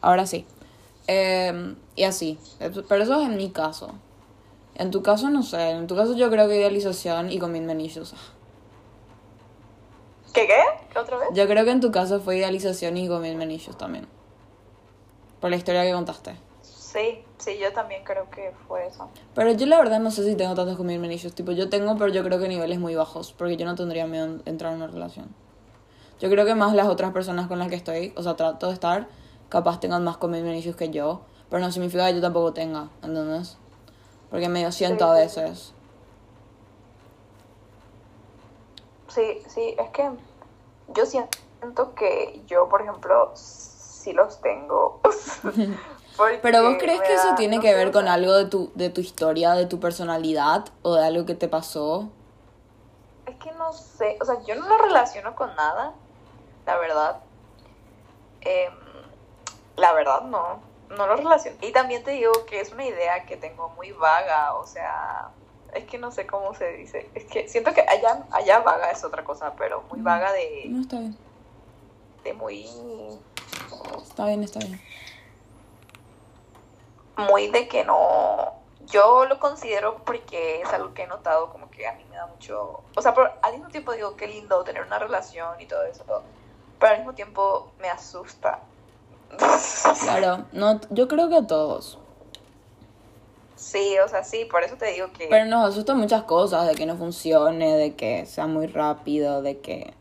Ahora 0.00 0.26
sí. 0.26 0.46
Eh, 1.06 1.74
y 2.00 2.04
así. 2.04 2.38
Pero 2.58 3.02
eso 3.02 3.20
es 3.20 3.28
en 3.28 3.36
mi 3.36 3.50
caso. 3.50 3.90
En 4.74 4.90
tu 4.90 5.02
caso, 5.02 5.28
no 5.28 5.42
sé. 5.42 5.70
En 5.70 5.86
tu 5.86 5.94
caso, 5.94 6.16
yo 6.16 6.30
creo 6.30 6.48
que 6.48 6.56
idealización 6.56 7.30
y 7.30 7.38
commitment 7.38 7.78
issues. 7.82 8.14
¿Qué 10.32 10.46
qué? 10.46 10.62
¿Qué 10.90 10.98
otra 10.98 11.18
vez? 11.18 11.28
Yo 11.34 11.46
creo 11.46 11.62
que 11.66 11.72
en 11.72 11.80
tu 11.80 11.90
caso 11.90 12.18
fue 12.20 12.38
idealización 12.38 12.96
y 12.96 13.06
commitment 13.06 13.52
issues 13.52 13.76
también. 13.76 14.06
Por 15.40 15.50
la 15.50 15.56
historia 15.56 15.82
que 15.82 15.92
contaste. 15.92 16.36
Sí, 16.62 17.22
sí, 17.36 17.58
yo 17.60 17.70
también 17.74 18.02
creo 18.02 18.30
que 18.30 18.54
fue 18.66 18.86
eso. 18.86 19.10
Pero 19.34 19.52
yo 19.52 19.66
la 19.66 19.76
verdad 19.76 20.00
no 20.00 20.10
sé 20.10 20.24
si 20.24 20.34
tengo 20.36 20.54
tantos 20.54 20.78
commitment 20.78 21.12
issues. 21.12 21.34
Tipo, 21.34 21.52
yo 21.52 21.68
tengo, 21.68 21.98
pero 21.98 22.10
yo 22.10 22.24
creo 22.24 22.38
que 22.38 22.48
niveles 22.48 22.78
muy 22.78 22.94
bajos. 22.94 23.34
Porque 23.36 23.58
yo 23.58 23.66
no 23.66 23.74
tendría 23.74 24.06
miedo 24.06 24.24
en 24.24 24.42
entrar 24.46 24.72
en 24.72 24.78
una 24.78 24.86
relación. 24.86 25.34
Yo 26.18 26.30
creo 26.30 26.46
que 26.46 26.54
más 26.54 26.72
las 26.72 26.86
otras 26.86 27.12
personas 27.12 27.46
con 27.46 27.58
las 27.58 27.68
que 27.68 27.74
estoy, 27.74 28.14
o 28.16 28.22
sea, 28.22 28.36
trato 28.36 28.68
de 28.68 28.72
estar, 28.72 29.08
capaz 29.50 29.80
tengan 29.80 30.02
más 30.02 30.16
commitment 30.16 30.56
issues 30.56 30.76
que 30.76 30.88
yo. 30.88 31.26
Pero 31.50 31.60
no 31.60 31.72
significa 31.72 32.06
que 32.06 32.14
yo 32.14 32.20
tampoco 32.20 32.52
tenga, 32.52 32.88
¿entendés? 33.02 33.58
Porque 34.30 34.48
medio 34.48 34.70
siento 34.70 35.04
a 35.04 35.14
veces. 35.14 35.72
Sí, 39.08 39.42
sí, 39.48 39.74
es 39.76 39.90
que 39.90 40.08
yo 40.94 41.04
siento 41.04 41.94
que 41.96 42.40
yo, 42.46 42.68
por 42.68 42.82
ejemplo, 42.82 43.32
sí 43.34 44.12
los 44.12 44.40
tengo. 44.40 45.00
Pero 46.42 46.62
vos 46.62 46.76
crees 46.78 47.00
que 47.00 47.14
eso 47.14 47.34
tiene 47.36 47.56
no 47.56 47.62
que 47.62 47.74
ver 47.74 47.92
con 47.92 48.08
algo 48.08 48.32
de 48.34 48.44
tu, 48.44 48.70
de 48.74 48.90
tu 48.90 49.00
historia, 49.00 49.52
de 49.52 49.66
tu 49.66 49.80
personalidad 49.80 50.66
o 50.82 50.94
de 50.94 51.06
algo 51.06 51.24
que 51.24 51.34
te 51.34 51.48
pasó? 51.48 52.08
Es 53.26 53.36
que 53.36 53.52
no 53.52 53.72
sé, 53.72 54.18
o 54.20 54.24
sea, 54.24 54.40
yo 54.42 54.54
no 54.56 54.68
lo 54.68 54.78
relaciono 54.78 55.34
con 55.34 55.54
nada, 55.54 55.92
la 56.66 56.76
verdad. 56.78 57.20
Em, 58.42 58.72
la 59.76 59.92
verdad 59.92 60.22
no, 60.22 60.60
no 60.90 61.06
lo 61.06 61.16
relaciono. 61.16 61.56
Y 61.62 61.72
también 61.72 62.02
te 62.04 62.12
digo 62.12 62.32
que 62.46 62.60
es 62.60 62.72
una 62.72 62.84
idea 62.84 63.24
que 63.24 63.36
tengo 63.36 63.68
muy 63.70 63.92
vaga, 63.92 64.54
o 64.54 64.66
sea, 64.66 65.30
es 65.74 65.84
que 65.84 65.98
no 65.98 66.10
sé 66.10 66.26
cómo 66.26 66.54
se 66.54 66.72
dice. 66.72 67.08
Es 67.14 67.24
que 67.24 67.48
siento 67.48 67.72
que 67.72 67.82
allá, 67.82 68.24
allá 68.30 68.60
vaga 68.60 68.90
es 68.90 69.02
otra 69.04 69.24
cosa, 69.24 69.54
pero 69.56 69.82
muy 69.90 70.00
vaga 70.00 70.32
de, 70.32 70.64
No, 70.68 70.80
está 70.82 70.98
bien. 70.98 71.16
de 72.24 72.32
muy, 72.34 72.68
Está 74.02 74.26
bien, 74.26 74.42
está 74.42 74.58
bien. 74.58 74.80
muy 77.16 77.48
de 77.48 77.68
que 77.68 77.84
no, 77.84 78.54
yo 78.86 79.26
lo 79.26 79.38
considero 79.38 79.98
porque 80.04 80.60
es 80.62 80.72
algo 80.72 80.92
que 80.94 81.02
he 81.04 81.06
notado 81.06 81.50
como 81.50 81.70
que 81.70 81.86
a 81.86 81.92
mí 81.92 82.04
me 82.10 82.16
da 82.16 82.26
mucho, 82.26 82.82
o 82.96 83.02
sea, 83.02 83.14
pero 83.14 83.32
al 83.42 83.52
mismo 83.52 83.68
tiempo 83.68 83.92
digo 83.92 84.16
qué 84.16 84.26
lindo 84.26 84.62
tener 84.64 84.82
una 84.82 84.98
relación 84.98 85.60
y 85.60 85.66
todo 85.66 85.84
eso, 85.84 86.04
pero 86.78 86.92
al 86.92 86.98
mismo 86.98 87.14
tiempo 87.14 87.70
me 87.78 87.88
asusta. 87.88 88.60
Claro, 90.02 90.44
no, 90.52 90.80
yo 90.90 91.08
creo 91.08 91.28
que 91.28 91.36
a 91.36 91.46
todos. 91.46 91.98
Sí, 93.56 93.98
o 93.98 94.08
sea, 94.08 94.24
sí, 94.24 94.46
por 94.46 94.64
eso 94.64 94.76
te 94.76 94.86
digo 94.86 95.12
que... 95.12 95.26
Pero 95.28 95.44
nos 95.44 95.68
asustan 95.68 95.98
muchas 95.98 96.22
cosas, 96.22 96.66
de 96.66 96.74
que 96.74 96.86
no 96.86 96.96
funcione, 96.96 97.76
de 97.76 97.94
que 97.94 98.24
sea 98.26 98.46
muy 98.46 98.66
rápido, 98.66 99.42
de 99.42 99.60
que... 99.60 99.92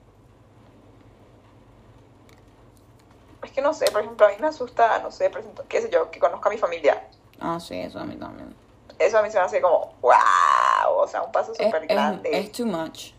Es 3.44 3.52
que 3.52 3.62
no 3.62 3.74
sé, 3.74 3.92
por 3.92 4.02
ejemplo, 4.02 4.26
a 4.26 4.30
mí 4.30 4.36
me 4.40 4.48
asusta, 4.48 5.00
no 5.00 5.12
sé, 5.12 5.30
por 5.30 5.42
ejemplo, 5.42 5.66
qué 5.68 5.82
sé 5.82 5.90
yo, 5.92 6.10
que 6.10 6.20
conozca 6.20 6.50
a 6.50 6.52
mi 6.52 6.58
familia. 6.58 7.08
Ah, 7.40 7.60
sí, 7.60 7.76
eso 7.80 8.00
a 8.00 8.06
mí 8.06 8.16
también. 8.16 8.56
Eso 8.98 9.18
a 9.18 9.22
mí 9.22 9.30
se 9.30 9.38
me 9.38 9.44
hace 9.46 9.62
como, 9.62 9.94
wow, 10.02 10.98
o 10.98 11.08
sea, 11.08 11.22
un 11.22 11.32
paso 11.32 11.52
Es, 11.54 11.58
súper 11.66 11.84
es, 11.84 11.90
grande. 11.90 12.30
es 12.40 12.52
too 12.52 12.66
much. 12.66 13.12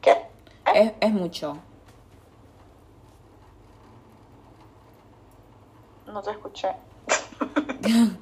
¿Qué? 0.00 0.26
Es, 0.74 0.92
es 1.00 1.12
mucho. 1.12 1.56
No 6.14 6.22
te 6.22 6.30
escuché. 6.30 6.68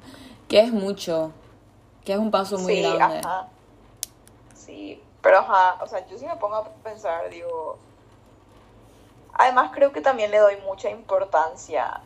Que 0.49 0.59
es 0.59 0.71
mucho. 0.73 1.31
Que 2.03 2.13
es 2.13 2.19
un 2.19 2.29
paso 2.29 2.57
muy 2.57 2.75
sí, 2.75 2.81
grande. 2.81 3.21
ajá. 3.23 3.47
Sí, 4.55 5.01
pero 5.21 5.39
ajá, 5.39 5.77
o 5.81 5.87
sea, 5.87 6.05
yo 6.07 6.17
sí 6.17 6.25
me 6.25 6.35
pongo 6.35 6.55
a 6.57 6.63
pensar, 6.83 7.29
digo... 7.29 7.77
Además 9.33 9.71
creo 9.73 9.91
que 9.91 10.01
también 10.01 10.31
le 10.31 10.37
doy 10.39 10.57
mucha 10.65 10.89
importancia. 10.89 12.01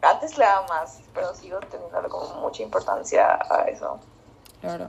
Antes 0.00 0.38
le 0.38 0.44
daba 0.44 0.66
más, 0.68 1.00
pero 1.12 1.34
sigo 1.34 1.58
teniendo 1.60 2.08
como 2.08 2.40
mucha 2.40 2.62
importancia 2.62 3.38
a 3.50 3.64
eso. 3.64 4.00
Claro. 4.60 4.88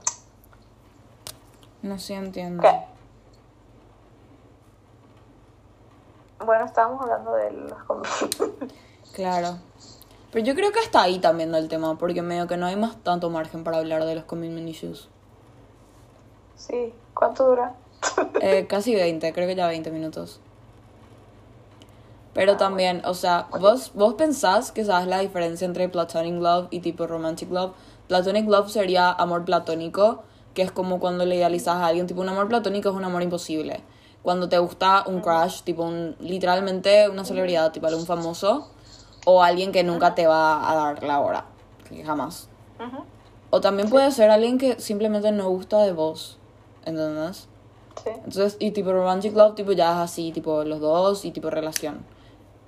No 1.82 1.98
sé, 1.98 2.14
entiendo. 2.14 2.62
¿Qué? 2.62 2.84
Bueno, 6.44 6.64
estábamos 6.64 7.00
hablando 7.02 7.32
de 7.32 7.50
las 7.50 7.78
Claro. 9.14 9.58
Pero 10.34 10.46
yo 10.46 10.56
creo 10.56 10.72
que 10.72 10.80
hasta 10.80 11.00
ahí 11.00 11.20
también 11.20 11.52
del 11.52 11.68
tema, 11.68 11.96
porque 11.96 12.20
medio 12.20 12.48
que 12.48 12.56
no 12.56 12.66
hay 12.66 12.74
más 12.74 12.96
tanto 13.04 13.30
margen 13.30 13.62
para 13.62 13.76
hablar 13.76 14.04
de 14.04 14.16
los 14.16 14.24
commitment 14.24 14.68
issues. 14.68 15.08
Sí, 16.56 16.92
¿cuánto 17.14 17.46
dura? 17.46 17.76
Eh, 18.40 18.66
casi 18.66 18.96
20, 18.96 19.32
creo 19.32 19.46
que 19.46 19.54
ya 19.54 19.68
20 19.68 19.92
minutos. 19.92 20.40
Pero 22.32 22.56
también, 22.56 23.00
o 23.04 23.14
sea, 23.14 23.46
vos, 23.60 23.92
vos 23.94 24.14
pensás 24.14 24.72
que 24.72 24.84
sabes 24.84 25.06
la 25.06 25.20
diferencia 25.20 25.66
entre 25.66 25.88
platonic 25.88 26.34
love 26.42 26.66
y 26.72 26.80
tipo 26.80 27.06
romantic 27.06 27.52
love. 27.52 27.70
Platonic 28.08 28.48
love 28.48 28.68
sería 28.68 29.12
amor 29.12 29.44
platónico, 29.44 30.24
que 30.52 30.62
es 30.62 30.72
como 30.72 30.98
cuando 30.98 31.24
le 31.24 31.36
idealizas 31.36 31.76
a 31.76 31.86
alguien. 31.86 32.08
Tipo, 32.08 32.22
un 32.22 32.28
amor 32.28 32.48
platónico 32.48 32.88
es 32.88 32.96
un 32.96 33.04
amor 33.04 33.22
imposible. 33.22 33.82
Cuando 34.24 34.48
te 34.48 34.58
gusta 34.58 35.04
un 35.06 35.20
crush, 35.20 35.62
tipo, 35.62 35.84
un, 35.84 36.16
literalmente 36.18 37.08
una 37.08 37.24
celebridad, 37.24 37.70
tipo 37.70 37.86
algún 37.86 38.04
famoso, 38.04 38.74
o 39.24 39.42
alguien 39.42 39.72
que 39.72 39.82
nunca 39.82 40.14
te 40.14 40.26
va 40.26 40.70
a 40.70 40.74
dar 40.74 41.02
la 41.02 41.20
hora, 41.20 41.46
que 41.88 42.04
jamás. 42.04 42.48
O 43.50 43.60
también 43.60 43.88
puede 43.88 44.10
ser 44.10 44.30
alguien 44.30 44.58
que 44.58 44.80
simplemente 44.80 45.30
no 45.32 45.48
gusta 45.48 45.82
de 45.82 45.92
vos, 45.92 46.38
¿entendés? 46.84 47.48
Sí. 48.02 48.10
Entonces, 48.10 48.56
y 48.58 48.72
tipo 48.72 48.92
romantic 48.92 49.34
love, 49.34 49.54
tipo 49.54 49.72
ya 49.72 49.92
es 49.92 49.98
así, 50.10 50.32
tipo 50.32 50.64
los 50.64 50.80
dos 50.80 51.24
y 51.24 51.30
tipo 51.30 51.50
relación. 51.50 52.04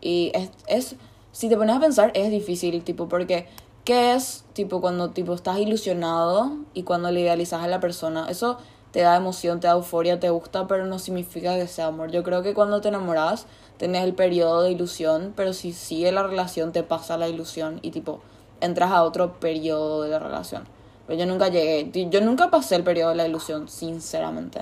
Y 0.00 0.30
es, 0.34 0.50
es, 0.68 0.96
si 1.32 1.48
te 1.48 1.56
pones 1.56 1.76
a 1.76 1.80
pensar, 1.80 2.12
es 2.14 2.30
difícil, 2.30 2.82
tipo, 2.84 3.08
porque, 3.08 3.48
¿qué 3.84 4.14
es, 4.14 4.44
tipo, 4.52 4.80
cuando, 4.80 5.10
tipo, 5.10 5.34
estás 5.34 5.58
ilusionado 5.58 6.52
y 6.74 6.84
cuando 6.84 7.10
le 7.10 7.20
idealizas 7.20 7.62
a 7.62 7.68
la 7.68 7.80
persona? 7.80 8.26
Eso 8.30 8.58
te 8.90 9.00
da 9.00 9.16
emoción, 9.16 9.60
te 9.60 9.66
da 9.66 9.74
euforia, 9.74 10.18
te 10.20 10.30
gusta, 10.30 10.66
pero 10.66 10.86
no 10.86 10.98
significa 10.98 11.56
que 11.56 11.66
sea 11.66 11.88
amor. 11.88 12.10
Yo 12.10 12.22
creo 12.22 12.42
que 12.42 12.54
cuando 12.54 12.80
te 12.80 12.88
enamoras, 12.88 13.46
tenés 13.78 14.04
el 14.04 14.14
periodo 14.14 14.62
de 14.62 14.70
ilusión, 14.70 15.32
pero 15.36 15.52
si 15.52 15.72
sigue 15.72 16.12
la 16.12 16.22
relación, 16.22 16.72
te 16.72 16.82
pasa 16.82 17.16
la 17.16 17.28
ilusión 17.28 17.78
y, 17.82 17.90
tipo, 17.90 18.20
entras 18.60 18.90
a 18.90 19.02
otro 19.02 19.34
periodo 19.34 20.02
de 20.02 20.10
la 20.10 20.18
relación. 20.18 20.66
Pero 21.06 21.18
yo 21.18 21.26
nunca 21.26 21.48
llegué, 21.48 21.90
yo 22.10 22.20
nunca 22.20 22.50
pasé 22.50 22.76
el 22.76 22.84
periodo 22.84 23.10
de 23.10 23.16
la 23.16 23.26
ilusión, 23.26 23.68
sinceramente. 23.68 24.60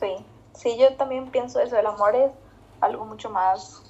Sí, 0.00 0.16
sí, 0.54 0.76
yo 0.78 0.94
también 0.96 1.30
pienso 1.30 1.60
eso, 1.60 1.78
el 1.78 1.86
amor 1.86 2.14
es 2.14 2.30
algo 2.80 3.04
mucho 3.06 3.30
más 3.30 3.82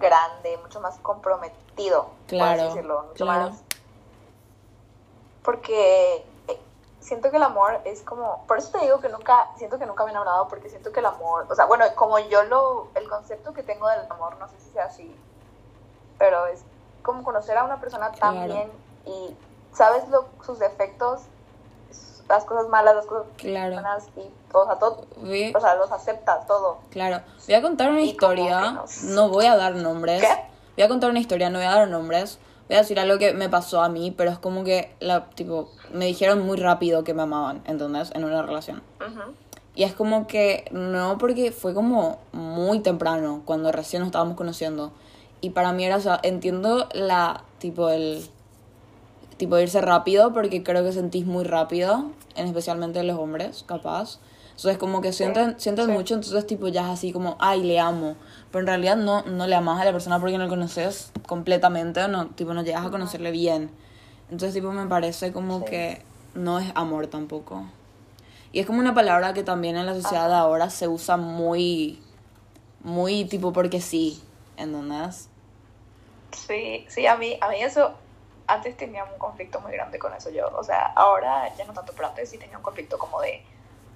grande, 0.00 0.58
mucho 0.62 0.80
más 0.80 0.98
comprometido, 0.98 2.10
Claro, 2.26 2.64
decirlo, 2.64 3.04
mucho 3.10 3.24
claro. 3.24 3.50
más... 3.50 3.62
Porque 5.42 6.24
siento 7.00 7.30
que 7.30 7.36
el 7.38 7.42
amor 7.42 7.80
es 7.84 8.02
como, 8.02 8.44
por 8.46 8.58
eso 8.58 8.70
te 8.70 8.78
digo 8.84 9.00
que 9.00 9.08
nunca, 9.08 9.48
siento 9.56 9.78
que 9.78 9.86
nunca 9.86 10.04
me 10.04 10.10
he 10.10 10.12
enamorado, 10.12 10.48
porque 10.48 10.68
siento 10.68 10.92
que 10.92 11.00
el 11.00 11.06
amor, 11.06 11.46
o 11.50 11.54
sea, 11.54 11.64
bueno, 11.64 11.84
como 11.96 12.18
yo 12.18 12.42
lo, 12.44 12.88
el 12.94 13.08
concepto 13.08 13.52
que 13.52 13.62
tengo 13.62 13.88
del 13.88 14.00
amor, 14.10 14.36
no 14.38 14.48
sé 14.48 14.58
si 14.60 14.70
sea 14.70 14.84
así, 14.84 15.14
pero 16.18 16.46
es 16.46 16.62
como 17.02 17.24
conocer 17.24 17.56
a 17.56 17.64
una 17.64 17.80
persona 17.80 18.12
tan 18.12 18.32
Claro. 18.34 18.54
bien 18.54 18.72
y 19.06 19.36
sabes 19.74 20.06
lo, 20.08 20.26
sus 20.44 20.58
defectos, 20.58 21.22
las 22.28 22.44
cosas 22.44 22.68
malas, 22.68 22.94
las 22.94 23.06
cosas 23.06 23.26
Claro. 23.38 23.72
buenas 23.74 24.06
y 24.16 24.30
o 24.52 24.64
sea, 24.66 24.76
todo, 24.78 25.06
o 25.54 25.60
sea, 25.60 25.74
los 25.76 25.90
aceptas 25.90 26.46
todo. 26.46 26.78
Claro, 26.90 27.22
voy 27.46 27.54
a 27.54 27.62
contar 27.62 27.90
una 27.90 28.02
Y 28.02 28.10
historia, 28.10 28.72
nos- 28.72 29.02
no 29.04 29.28
voy 29.30 29.46
a 29.46 29.56
dar 29.56 29.74
nombres. 29.74 30.20
¿Qué? 30.20 30.46
Voy 30.76 30.84
a 30.84 30.88
contar 30.88 31.10
una 31.10 31.18
historia, 31.18 31.50
no 31.50 31.58
voy 31.58 31.66
a 31.66 31.70
dar 31.74 31.88
nombres. 31.88 32.38
Voy 32.70 32.76
a 32.76 32.82
decir 32.82 33.00
algo 33.00 33.18
que 33.18 33.34
me 33.34 33.48
pasó 33.48 33.82
a 33.82 33.88
mí, 33.88 34.14
pero 34.16 34.30
es 34.30 34.38
como 34.38 34.62
que 34.62 34.94
la 35.00 35.28
tipo 35.30 35.72
me 35.92 36.06
dijeron 36.06 36.46
muy 36.46 36.56
rápido 36.56 37.02
que 37.02 37.14
me 37.14 37.22
amaban, 37.22 37.62
¿entendés? 37.66 38.12
En 38.14 38.22
una 38.22 38.42
relación. 38.42 38.80
Y 39.74 39.82
es 39.82 39.92
como 39.92 40.28
que, 40.28 40.66
no, 40.70 41.18
porque 41.18 41.50
fue 41.50 41.74
como 41.74 42.20
muy 42.30 42.78
temprano, 42.78 43.42
cuando 43.44 43.72
recién 43.72 44.02
nos 44.02 44.06
estábamos 44.06 44.36
conociendo. 44.36 44.92
Y 45.40 45.50
para 45.50 45.72
mí 45.72 45.84
era, 45.84 45.96
o 45.96 46.00
sea, 46.00 46.20
entiendo 46.22 46.88
la, 46.92 47.42
tipo, 47.58 47.88
el, 47.88 48.24
tipo, 49.36 49.58
irse 49.58 49.80
rápido, 49.80 50.32
porque 50.32 50.62
creo 50.62 50.84
que 50.84 50.92
sentís 50.92 51.26
muy 51.26 51.42
rápido, 51.42 52.12
en 52.36 52.46
especialmente 52.46 53.02
los 53.02 53.18
hombres, 53.18 53.64
capaz. 53.66 54.20
Entonces, 54.60 54.76
como 54.76 55.00
que 55.00 55.14
sienten, 55.14 55.58
sienten 55.58 55.86
sí. 55.86 55.92
mucho, 55.92 56.12
entonces, 56.12 56.46
tipo, 56.46 56.68
ya 56.68 56.82
es 56.82 56.88
así 56.88 57.14
como, 57.14 57.38
ay, 57.40 57.62
le 57.62 57.80
amo. 57.80 58.16
Pero 58.50 58.60
en 58.60 58.66
realidad 58.66 58.94
no, 58.96 59.22
no 59.22 59.46
le 59.46 59.54
amas 59.54 59.80
a 59.80 59.86
la 59.86 59.92
persona 59.92 60.20
porque 60.20 60.36
no 60.36 60.44
lo 60.44 60.50
conoces 60.50 61.12
completamente, 61.26 62.02
o 62.02 62.08
no, 62.08 62.26
tipo, 62.26 62.52
no 62.52 62.62
llegas 62.62 62.84
a 62.84 62.90
conocerle 62.90 63.30
bien. 63.30 63.70
Entonces, 64.24 64.52
tipo, 64.52 64.70
me 64.70 64.84
parece 64.86 65.32
como 65.32 65.60
Sí. 65.60 65.64
que 65.64 66.02
no 66.34 66.58
es 66.58 66.70
amor 66.74 67.06
tampoco. 67.06 67.64
Y 68.52 68.60
es 68.60 68.66
como 68.66 68.80
una 68.80 68.92
palabra 68.92 69.32
que 69.32 69.42
también 69.44 69.78
en 69.78 69.86
la 69.86 69.94
sociedad 69.94 70.28
de 70.28 70.34
ahora 70.34 70.68
se 70.68 70.88
usa 70.88 71.16
muy, 71.16 72.02
muy 72.80 73.24
tipo 73.24 73.54
porque 73.54 73.80
sí, 73.80 74.22
¿entendés? 74.58 75.30
Sí, 76.32 76.84
sí, 76.90 77.06
a 77.06 77.16
mí, 77.16 77.38
a 77.40 77.48
mí 77.48 77.62
eso, 77.62 77.94
antes 78.46 78.76
tenía 78.76 79.04
un 79.04 79.18
conflicto 79.18 79.58
muy 79.62 79.72
grande 79.72 79.98
con 79.98 80.12
eso 80.12 80.28
yo, 80.28 80.48
o 80.54 80.62
sea, 80.62 80.84
ahora 80.96 81.50
ya 81.56 81.64
no 81.64 81.72
tanto, 81.72 81.94
pero 81.96 82.08
antes 82.08 82.28
sí 82.28 82.36
tenía 82.36 82.58
un 82.58 82.62
conflicto 82.62 82.98
como 82.98 83.22
de, 83.22 83.42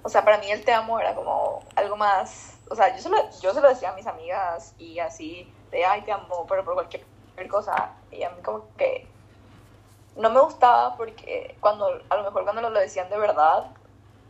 o 0.05 0.09
sea, 0.09 0.23
para 0.23 0.37
mí 0.37 0.51
el 0.51 0.63
te 0.63 0.71
amo 0.71 0.99
era 0.99 1.15
como 1.15 1.63
algo 1.75 1.97
más, 1.97 2.59
o 2.69 2.75
sea, 2.75 2.95
yo 2.95 3.01
se 3.01 3.09
lo, 3.09 3.17
yo 3.41 3.55
se 3.55 3.59
lo 3.59 3.69
decía 3.69 3.89
a 3.89 3.95
mis 3.95 4.05
amigas 4.05 4.75
y 4.77 4.99
así, 4.99 5.51
de, 5.71 5.83
ay, 5.83 6.03
te 6.03 6.11
amo, 6.11 6.45
pero 6.47 6.63
por 6.63 6.75
cualquier 6.75 7.03
cosa, 7.49 7.89
y 8.11 8.21
a 8.21 8.29
mí 8.29 8.39
como 8.43 8.67
que 8.77 9.07
no 10.15 10.29
me 10.29 10.39
gustaba 10.41 10.95
porque 10.95 11.57
cuando, 11.59 11.87
a 12.07 12.17
lo 12.17 12.23
mejor 12.23 12.43
cuando 12.43 12.69
lo 12.69 12.79
decían 12.79 13.09
de 13.09 13.17
verdad, 13.17 13.65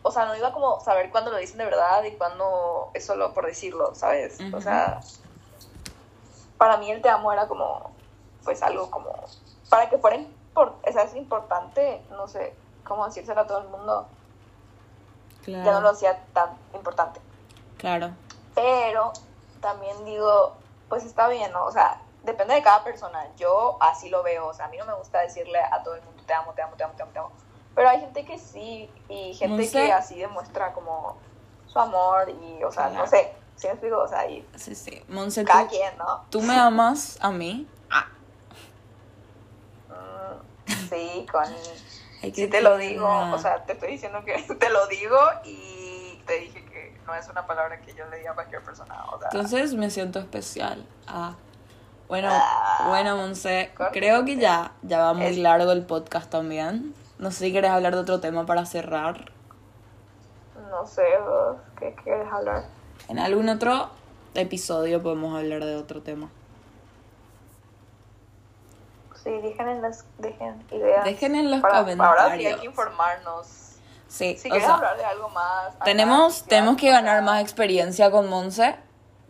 o 0.01 0.11
sea, 0.11 0.23
no 0.27 0.35
iba 0.37 0.53
como 0.53 0.79
saber 0.79 1.09
cuándo 1.09 1.29
lo 1.29 1.37
dicen 1.37 1.57
de 1.57 1.65
verdad 1.65 2.05
y 2.05 2.11
cuándo 2.13 2.91
es 2.93 3.05
solo 3.05 3.33
por 3.33 3.45
decirlo, 3.45 3.93
¿sabes? 3.95 4.39
O 4.53 4.61
sea, 4.61 5.01
para 6.57 6.77
mí 6.77 6.89
el 6.89 7.01
te 7.01 7.09
amo 7.09 7.33
era 7.33 7.49
como, 7.49 7.91
pues 8.45 8.63
algo 8.63 8.89
como, 8.89 9.13
para 9.69 9.89
que 9.89 9.97
fuera 9.97 10.23
o 10.53 10.73
sea, 10.89 11.03
es 11.03 11.15
importante, 11.17 12.01
no 12.11 12.29
sé 12.29 12.55
cómo 12.85 13.05
decírselo 13.05 13.41
a 13.41 13.47
todo 13.47 13.59
el 13.59 13.67
mundo, 13.67 14.07
ya 15.51 15.63
no 15.63 15.81
lo 15.81 15.89
hacía 15.89 16.17
tan 16.33 16.49
importante. 16.73 17.19
Claro. 17.77 18.11
Pero 18.53 19.11
también 19.61 20.03
digo, 20.05 20.53
pues 20.89 21.03
está 21.03 21.27
bien, 21.27 21.51
¿no? 21.51 21.65
O 21.65 21.71
sea, 21.71 21.99
depende 22.23 22.53
de 22.55 22.63
cada 22.63 22.83
persona. 22.83 23.27
Yo 23.37 23.77
así 23.81 24.09
lo 24.09 24.23
veo, 24.23 24.47
o 24.47 24.53
sea, 24.53 24.65
a 24.65 24.69
mí 24.69 24.77
no 24.77 24.85
me 24.85 24.93
gusta 24.93 25.19
decirle 25.19 25.59
a 25.59 25.83
todo 25.83 25.95
el 25.95 26.01
mundo 26.03 26.23
te 26.25 26.33
amo, 26.33 26.53
te 26.53 26.61
amo, 26.61 26.75
te 26.75 26.83
amo, 26.83 26.93
te 26.95 27.03
amo, 27.03 27.11
te 27.11 27.19
amo. 27.19 27.31
Pero 27.75 27.89
hay 27.89 27.99
gente 27.99 28.23
que 28.25 28.39
sí, 28.39 28.89
y 29.09 29.33
gente 29.33 29.69
que 29.69 29.91
así 29.91 30.17
demuestra 30.17 30.71
como 30.73 31.17
su 31.67 31.77
amor 31.79 32.29
y, 32.29 32.63
o 32.63 32.71
sea, 32.71 32.85
Claro. 32.87 33.03
no 33.03 33.07
sé, 33.07 33.33
¿sí 33.57 33.67
me 33.67 33.73
explico? 33.73 33.97
O 33.99 34.07
sea, 34.07 34.29
y 34.29 34.47
Sí, 34.55 34.73
sí. 34.75 35.03
Monse, 35.09 35.43
cada 35.43 35.63
¿tú, 35.63 35.69
quien, 35.69 35.97
¿no? 35.97 36.21
tú 36.29 36.41
me 36.41 36.57
amas 36.57 37.17
a 37.21 37.31
mí? 37.31 37.67
Mm, 39.89 40.71
sí, 40.89 41.25
con... 41.31 41.43
Ay, 42.23 42.33
Si 42.33 42.47
te 42.47 42.61
lo 42.61 42.77
digo, 42.77 43.07
o 43.07 43.37
sea, 43.37 43.63
te 43.65 43.73
estoy 43.73 43.91
diciendo 43.91 44.23
que 44.25 44.33
te 44.59 44.69
lo 44.69 44.87
digo 44.87 45.17
y 45.43 46.21
te 46.25 46.39
dije 46.39 46.63
que 46.65 46.97
no 47.05 47.13
es 47.15 47.27
una 47.29 47.45
palabra 47.45 47.79
que 47.81 47.93
yo 47.93 48.05
le 48.07 48.17
diga 48.17 48.31
a 48.31 48.35
cualquier 48.35 48.63
persona, 48.63 48.95
o 49.11 49.19
sea... 49.19 49.29
Entonces 49.31 49.73
me 49.75 49.89
siento 49.89 50.19
especial. 50.19 50.85
Ah. 51.07 51.35
Bueno, 52.07 52.29
Ah. 52.31 52.85
bueno, 52.87 53.17
Monse, 53.17 53.71
creo 53.91 54.25
que 54.25 54.35
ya, 54.37 54.71
ya 54.83 54.99
va 54.99 55.13
muy 55.13 55.25
Es- 55.27 55.37
largo 55.37 55.71
el 55.71 55.85
podcast 55.85 56.29
también. 56.29 56.93
No 57.17 57.31
sé 57.31 57.45
si 57.45 57.51
quieres 57.51 57.71
hablar 57.71 57.93
de 57.95 58.01
otro 58.01 58.19
tema 58.19 58.45
para 58.45 58.65
cerrar. 58.65 59.31
No 60.69 60.85
sé, 60.85 61.03
vos, 61.25 61.57
¿qué 61.79 61.95
quieres 62.03 62.27
hablar? 62.31 62.65
En 63.07 63.19
algún 63.19 63.47
otro 63.49 63.89
episodio 64.33 65.01
podemos 65.01 65.37
hablar 65.37 65.63
de 65.63 65.75
otro 65.77 66.01
tema. 66.01 66.29
Sí, 69.25 69.31
dejen, 69.41 69.67
en 69.67 69.81
las, 69.81 70.05
dejen 70.19 70.63
ideas. 70.71 71.03
Dejen 71.03 71.35
en 71.35 71.51
los 71.51 71.59
Para- 71.59 71.79
comentarios. 71.79 72.21
Ahora 72.21 72.37
sí 72.37 72.45
hay 72.45 72.55
que 72.55 72.65
informarnos. 72.67 73.47
Sí, 74.07 74.37
Si 74.37 74.47
o 74.47 74.51
quieres 74.51 74.65
sea, 74.67 74.75
hablar 74.75 74.95
de 74.97 75.03
algo 75.03 75.27
más. 75.29 75.75
acá, 75.75 75.83
tenemos, 75.83 76.41
ya, 76.43 76.47
tenemos 76.47 76.77
que 76.77 76.91
ganar 76.91 77.21
más 77.23 77.41
experiencia 77.41 78.11
con 78.11 78.29
Monse. 78.29 78.75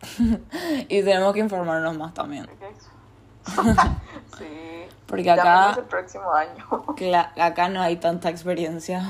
y 0.89 1.01
tenemos 1.01 1.33
que 1.33 1.39
informarnos 1.39 1.97
más 1.97 2.13
también. 2.13 2.47
sí. 4.37 4.85
Porque 5.07 5.31
acá, 5.31 5.75
el 5.77 5.83
próximo 5.85 6.31
año. 6.33 6.67
acá 7.41 7.69
no 7.69 7.81
hay 7.81 7.95
tanta 7.97 8.29
experiencia. 8.29 9.01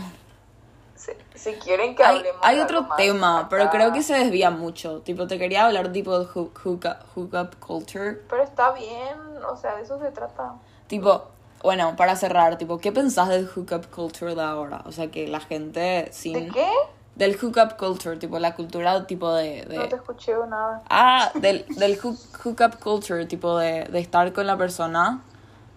si, 0.96 1.12
si 1.34 1.54
quieren 1.56 1.96
que 1.96 2.04
Hay, 2.04 2.18
hablemos 2.18 2.42
hay 2.44 2.60
otro 2.60 2.84
más 2.84 2.98
tema, 2.98 3.40
acá- 3.40 3.50
pero 3.50 3.70
creo 3.70 3.92
que 3.94 4.04
se 4.04 4.14
desvía 4.14 4.52
mucho. 4.52 5.02
Tipo, 5.02 5.26
te 5.28 5.40
quería 5.40 5.66
hablar 5.66 5.92
tipo 5.92 6.20
de 6.20 6.26
hook, 6.26 6.60
hookup, 6.64 6.98
hookup 7.16 7.56
culture. 7.60 8.22
Pero 8.30 8.44
está 8.44 8.72
bien, 8.72 9.18
o 9.50 9.58
sea, 9.58 9.76
de 9.76 9.82
eso 9.84 9.98
se 10.00 10.12
trata. 10.12 10.54
Tipo, 10.88 11.26
bueno, 11.64 11.96
para 11.96 12.16
cerrar, 12.16 12.58
tipo, 12.58 12.78
¿qué 12.80 12.92
pensás 12.92 13.30
del 13.30 13.48
hookup 13.48 13.88
culture 13.90 14.36
de 14.36 14.42
ahora? 14.42 14.82
O 14.86 14.92
sea, 14.92 15.10
que 15.10 15.28
la 15.28 15.40
gente 15.40 16.10
sin... 16.12 16.34
¿De 16.34 16.48
qué? 16.52 16.70
Del 17.16 17.38
hookup 17.42 17.78
culture, 17.78 18.18
tipo, 18.18 18.38
la 18.40 18.56
cultura 18.56 19.08
tipo 19.08 19.32
de... 19.34 19.64
de- 19.66 19.78
No 19.78 19.88
te 19.88 19.96
escuché 19.96 20.34
nada. 20.50 20.82
Ah, 20.90 21.32
del, 21.36 21.66
del 21.78 21.98
hook, 21.98 22.18
hookup 22.44 22.80
culture, 22.80 23.26
tipo 23.26 23.58
de, 23.58 23.86
de 23.86 24.00
estar 24.00 24.32
con 24.34 24.46
la 24.46 24.58
persona 24.58 25.22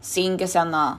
sin 0.01 0.37
que 0.37 0.47
sea 0.49 0.64
nada. 0.64 0.99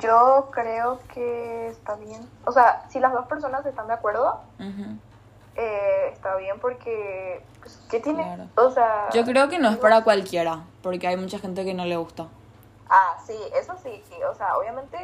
Yo 0.00 0.48
creo 0.50 0.98
que 1.14 1.68
está 1.68 1.94
bien. 1.96 2.20
O 2.44 2.52
sea, 2.52 2.84
si 2.88 2.98
las 2.98 3.12
dos 3.12 3.26
personas 3.26 3.64
están 3.64 3.86
de 3.86 3.92
acuerdo. 3.92 4.40
Eh, 5.56 6.10
está 6.12 6.36
bien 6.36 6.58
porque... 6.60 7.44
Pues, 7.60 7.78
¿Qué 7.90 8.00
tiene? 8.00 8.22
Claro. 8.22 8.48
O 8.56 8.70
sea... 8.70 9.08
Yo 9.12 9.24
creo 9.24 9.48
que 9.48 9.58
no 9.58 9.68
es 9.70 9.76
para 9.76 10.02
cualquiera, 10.04 10.64
porque 10.82 11.06
hay 11.08 11.16
mucha 11.16 11.38
gente 11.38 11.64
que 11.64 11.74
no 11.74 11.84
le 11.84 11.96
gusta. 11.96 12.26
Ah, 12.88 13.16
sí, 13.26 13.36
eso 13.54 13.74
sí, 13.82 14.02
sí, 14.08 14.14
o 14.22 14.34
sea, 14.34 14.56
obviamente 14.56 14.96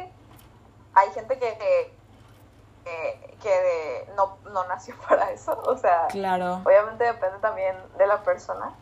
hay 0.93 1.09
gente 1.11 1.37
que, 1.37 1.57
que, 1.57 3.37
que- 3.41 3.49
de- 3.49 4.13
no, 4.15 4.37
no 4.51 4.65
nació 4.67 4.95
para 5.09 5.31
eso, 5.31 5.61
o 5.65 5.77
sea, 5.77 6.07
Claro. 6.09 6.61
obviamente 6.65 7.03
depende 7.03 7.37
también 7.39 7.75
de 7.97 8.07
la 8.07 8.21
persona, 8.23 8.73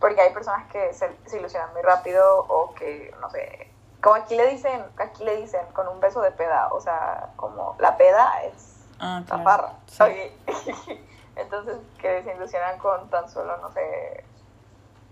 porque 0.00 0.20
hay 0.20 0.32
personas 0.32 0.66
que 0.72 0.92
se, 0.94 1.14
se 1.26 1.38
ilusionan 1.38 1.72
muy 1.74 1.82
rápido 1.82 2.44
o 2.48 2.74
que, 2.74 3.14
no 3.20 3.30
sé, 3.30 3.70
como 4.02 4.16
aquí 4.16 4.34
le 4.34 4.46
dicen, 4.48 4.82
aquí 4.96 5.24
le 5.24 5.36
dicen 5.36 5.64
con 5.72 5.86
un 5.86 6.00
beso 6.00 6.20
de 6.22 6.32
peda, 6.32 6.68
o 6.72 6.80
sea, 6.80 7.28
como 7.36 7.76
la 7.78 7.96
peda 7.96 8.42
es 8.44 8.79
Ah, 9.00 9.20
la 9.20 9.26
claro. 9.26 9.44
farra, 9.44 9.72
Sí. 9.86 10.02
ok. 10.02 10.98
entonces 11.36 11.76
que 11.98 12.22
se 12.22 12.34
ilusionan 12.34 12.78
con 12.78 13.08
tan 13.08 13.28
solo, 13.30 13.56
no 13.58 13.72
sé, 13.72 14.24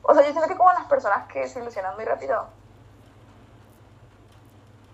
o 0.03 0.13
sea, 0.15 0.23
yo 0.25 0.31
siento 0.33 0.49
que 0.49 0.57
como 0.57 0.73
las 0.73 0.85
personas 0.87 1.27
que 1.29 1.49
se 1.49 1.61
ilusionan 1.61 1.95
muy 1.97 2.05
rápido, 2.05 2.47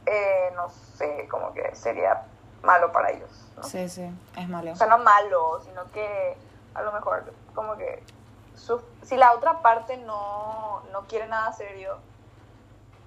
eh, 0.06 0.52
no 0.54 0.68
sé, 0.68 1.26
como 1.30 1.52
que 1.54 1.74
sería 1.74 2.22
malo 2.62 2.92
para 2.92 3.10
ellos, 3.10 3.30
¿no? 3.56 3.62
Sí, 3.64 3.88
sí, 3.88 4.08
es 4.36 4.48
malo. 4.48 4.72
O 4.72 4.76
sea, 4.76 4.86
no 4.86 4.98
malo, 4.98 5.60
sino 5.64 5.90
que 5.92 6.36
a 6.74 6.82
lo 6.82 6.92
mejor 6.92 7.32
como 7.54 7.76
que 7.76 8.02
su- 8.54 8.82
si 9.02 9.16
la 9.16 9.32
otra 9.32 9.60
parte 9.62 9.96
no, 9.98 10.82
no 10.92 11.02
quiere 11.06 11.26
nada 11.26 11.52
serio 11.52 11.96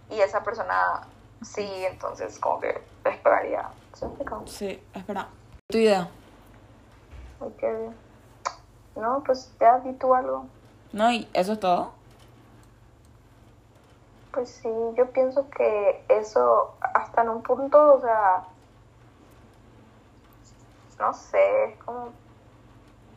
y 0.09 0.19
esa 0.21 0.43
persona 0.43 1.01
sí, 1.43 1.85
entonces 1.85 2.39
como 2.39 2.59
que 2.59 2.81
les 3.05 3.17
pegaría. 3.19 3.69
¿Se 3.93 4.05
me 4.05 4.11
explicó? 4.13 4.43
Sí, 4.47 4.83
espera. 4.93 5.27
Tu 5.69 5.79
idea. 5.79 6.09
Bien. 7.59 7.93
No, 8.95 9.21
pues 9.25 9.51
ya 9.59 9.79
di 9.79 9.91
tú 9.95 10.15
algo. 10.15 10.45
¿No? 10.93 11.11
¿Y 11.11 11.27
eso 11.33 11.51
es 11.53 11.59
todo? 11.59 11.91
Pues 14.31 14.49
sí, 14.49 14.69
yo 14.95 15.11
pienso 15.11 15.49
que 15.49 16.05
eso 16.07 16.73
hasta 16.93 17.23
en 17.23 17.29
un 17.29 17.43
punto, 17.43 17.95
o 17.95 17.99
sea, 17.99 18.45
no 20.99 21.13
sé, 21.13 21.65
es 21.65 21.77
como, 21.83 22.13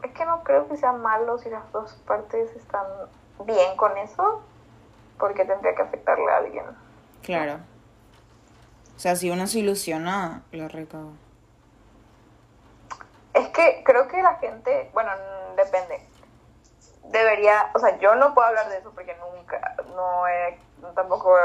es 0.02 0.10
que 0.10 0.24
no 0.24 0.42
creo 0.42 0.66
que 0.66 0.76
sea 0.76 0.92
malo 0.92 1.38
si 1.38 1.50
las 1.50 1.70
dos 1.70 1.92
partes 2.04 2.50
están 2.56 2.86
bien 3.46 3.76
con 3.76 3.96
eso, 3.96 4.42
porque 5.20 5.44
tendría 5.44 5.76
que 5.76 5.82
afectarle 5.82 6.28
a 6.28 6.38
alguien. 6.38 6.64
Claro. 7.22 7.60
O 8.96 8.98
sea, 8.98 9.14
si 9.14 9.30
uno 9.30 9.46
se 9.46 9.60
ilusiona, 9.60 10.42
lo 10.50 10.66
recago. 10.66 11.12
Que 13.60 13.82
creo 13.84 14.08
que 14.08 14.22
la 14.22 14.36
gente, 14.36 14.90
bueno, 14.94 15.10
depende. 15.54 16.08
Debería, 17.04 17.70
o 17.74 17.78
sea, 17.78 17.98
yo 17.98 18.14
no 18.14 18.32
puedo 18.32 18.48
hablar 18.48 18.70
de 18.70 18.78
eso 18.78 18.90
porque 18.92 19.14
nunca, 19.16 19.74
no 19.94 20.26
he, 20.28 20.58
tampoco 20.94 21.36
he, 21.38 21.42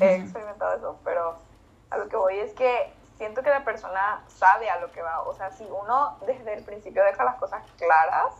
he 0.04 0.16
experimentado 0.16 0.74
eso, 0.76 0.98
pero 1.04 1.36
a 1.90 1.98
lo 1.98 2.08
que 2.08 2.16
voy 2.16 2.36
es 2.40 2.52
que 2.54 2.92
siento 3.16 3.42
que 3.44 3.50
la 3.50 3.62
persona 3.64 4.24
sabe 4.26 4.68
a 4.70 4.80
lo 4.80 4.90
que 4.90 5.02
va. 5.02 5.20
O 5.20 5.34
sea, 5.34 5.52
si 5.52 5.64
uno 5.64 6.18
desde 6.26 6.52
el 6.54 6.64
principio 6.64 7.04
deja 7.04 7.22
las 7.22 7.36
cosas 7.36 7.62
claras, 7.78 8.34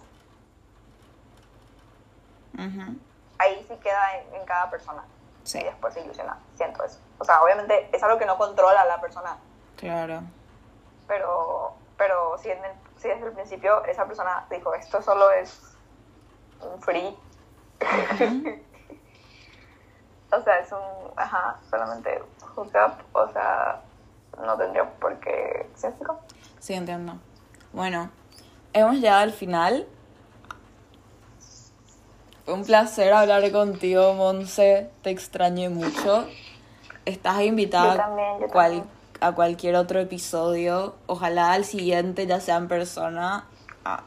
Ujú. 2.54 2.96
ahí 3.38 3.64
sí 3.68 3.76
queda 3.76 4.16
en, 4.18 4.34
en 4.34 4.44
cada 4.46 4.68
persona. 4.70 5.04
Sí, 5.44 5.60
Y 5.60 5.64
después 5.64 5.94
se 5.94 6.00
ilusiona. 6.00 6.38
Siento 6.56 6.82
eso. 6.82 6.98
O 7.18 7.24
sea, 7.24 7.40
obviamente 7.42 7.88
es 7.94 8.02
algo 8.02 8.18
que 8.18 8.26
no 8.26 8.36
controla 8.36 8.84
la 8.84 9.00
persona, 9.00 9.36
claro. 9.76 10.22
pero 11.06 11.74
pero 11.96 12.36
si, 12.38 12.50
en 12.50 12.62
el- 12.62 12.85
si 12.98 13.08
desde 13.08 13.26
el 13.26 13.32
principio 13.32 13.84
esa 13.84 14.06
persona 14.06 14.46
dijo 14.50 14.74
esto 14.74 15.00
solo 15.02 15.30
es 15.30 15.60
un 16.60 16.80
free, 16.82 17.16
o 20.32 20.40
sea, 20.42 20.58
es 20.58 20.72
un, 20.72 21.10
ajá, 21.16 21.56
solamente 21.70 22.22
hookup, 22.54 22.92
o 23.12 23.28
sea, 23.32 23.80
no 24.44 24.56
tendría 24.56 24.84
por 24.98 25.18
qué, 25.20 25.68
¿sí 25.76 25.86
explico? 25.86 26.18
Sí, 26.58 26.74
entiendo. 26.74 27.14
Bueno, 27.72 28.10
hemos 28.72 28.96
llegado 28.96 29.20
al 29.20 29.32
final. 29.32 29.86
Fue 32.44 32.54
un 32.54 32.64
placer 32.64 33.12
hablar 33.12 33.50
contigo, 33.52 34.14
Monse. 34.14 34.90
Te 35.02 35.10
extrañé 35.10 35.68
mucho. 35.68 36.26
Estás 37.04 37.40
invitada 37.42 37.92
Yo 37.94 37.96
también, 38.00 38.38
yo 38.40 38.48
cual- 38.48 38.70
también. 38.78 38.96
A 39.20 39.32
cualquier 39.32 39.76
otro 39.76 40.00
episodio. 40.00 40.94
Ojalá 41.06 41.52
al 41.52 41.64
siguiente 41.64 42.26
ya 42.26 42.40
sea 42.40 42.56
en 42.56 42.68
persona. 42.68 43.46
Ah, 43.84 44.02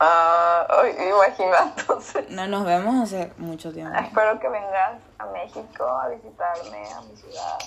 Ah, 0.00 0.64
ay, 0.80 0.94
imagina, 1.08 1.74
entonces. 1.76 2.30
no 2.30 2.46
nos 2.46 2.64
vemos 2.64 3.02
hace 3.02 3.32
mucho 3.36 3.72
tiempo. 3.72 3.98
Espero 3.98 4.38
que 4.38 4.48
vengas 4.48 5.00
a 5.18 5.26
México 5.26 5.84
a 5.84 6.08
visitarme, 6.08 6.84
a 6.92 7.00
mi 7.00 7.16
ciudad. 7.16 7.58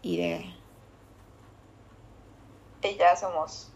Iré. 0.00 0.54
Y 2.82 2.96
ya 2.96 3.14
somos 3.14 3.70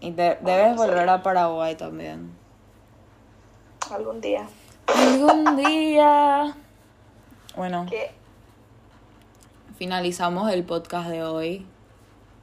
Y 0.00 0.10
de- 0.12 0.36
debes 0.42 0.76
volver 0.76 1.08
a 1.08 1.22
Paraguay 1.22 1.74
también. 1.76 2.36
algún 3.90 4.20
día. 4.20 4.46
Algún 4.86 5.56
día. 5.56 6.54
Bueno, 7.56 7.86
Que 7.88 8.14
finalizamos 9.76 10.50
el 10.52 10.64
podcast 10.64 11.08
de 11.08 11.22
hoy. 11.22 11.66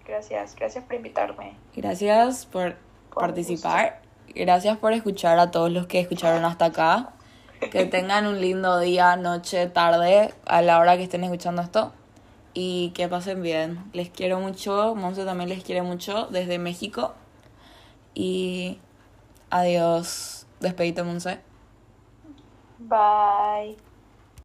gracias, 0.05 0.55
gracias 0.55 0.83
por 0.83 0.95
invitarme. 0.95 1.55
Gracias 1.75 2.45
por 2.45 2.75
Con 3.09 3.21
participar. 3.21 4.01
Gracias 4.33 4.77
por 4.77 4.93
escuchar 4.93 5.39
a 5.39 5.51
todos 5.51 5.71
los 5.71 5.87
que 5.87 5.99
escucharon 5.99 6.45
hasta 6.45 6.65
acá. 6.65 7.13
Que 7.71 7.85
tengan 7.91 8.27
un 8.27 8.39
lindo 8.39 8.79
día, 8.79 9.15
noche, 9.15 9.67
tarde, 9.67 10.33
a 10.45 10.61
la 10.61 10.79
hora 10.79 10.97
que 10.97 11.03
estén 11.03 11.23
escuchando 11.23 11.61
esto. 11.61 11.93
Y 12.53 12.91
que 12.91 13.07
pasen 13.07 13.41
bien. 13.41 13.83
Les 13.93 14.09
quiero 14.09 14.39
mucho. 14.39 14.95
Monse 14.95 15.23
también 15.23 15.49
les 15.49 15.63
quiere 15.63 15.81
mucho 15.81 16.27
desde 16.27 16.59
México. 16.59 17.13
Y 18.13 18.79
adiós. 19.49 20.45
Despedite, 20.59 21.03
Monse. 21.03 21.39
Bye. 22.79 23.90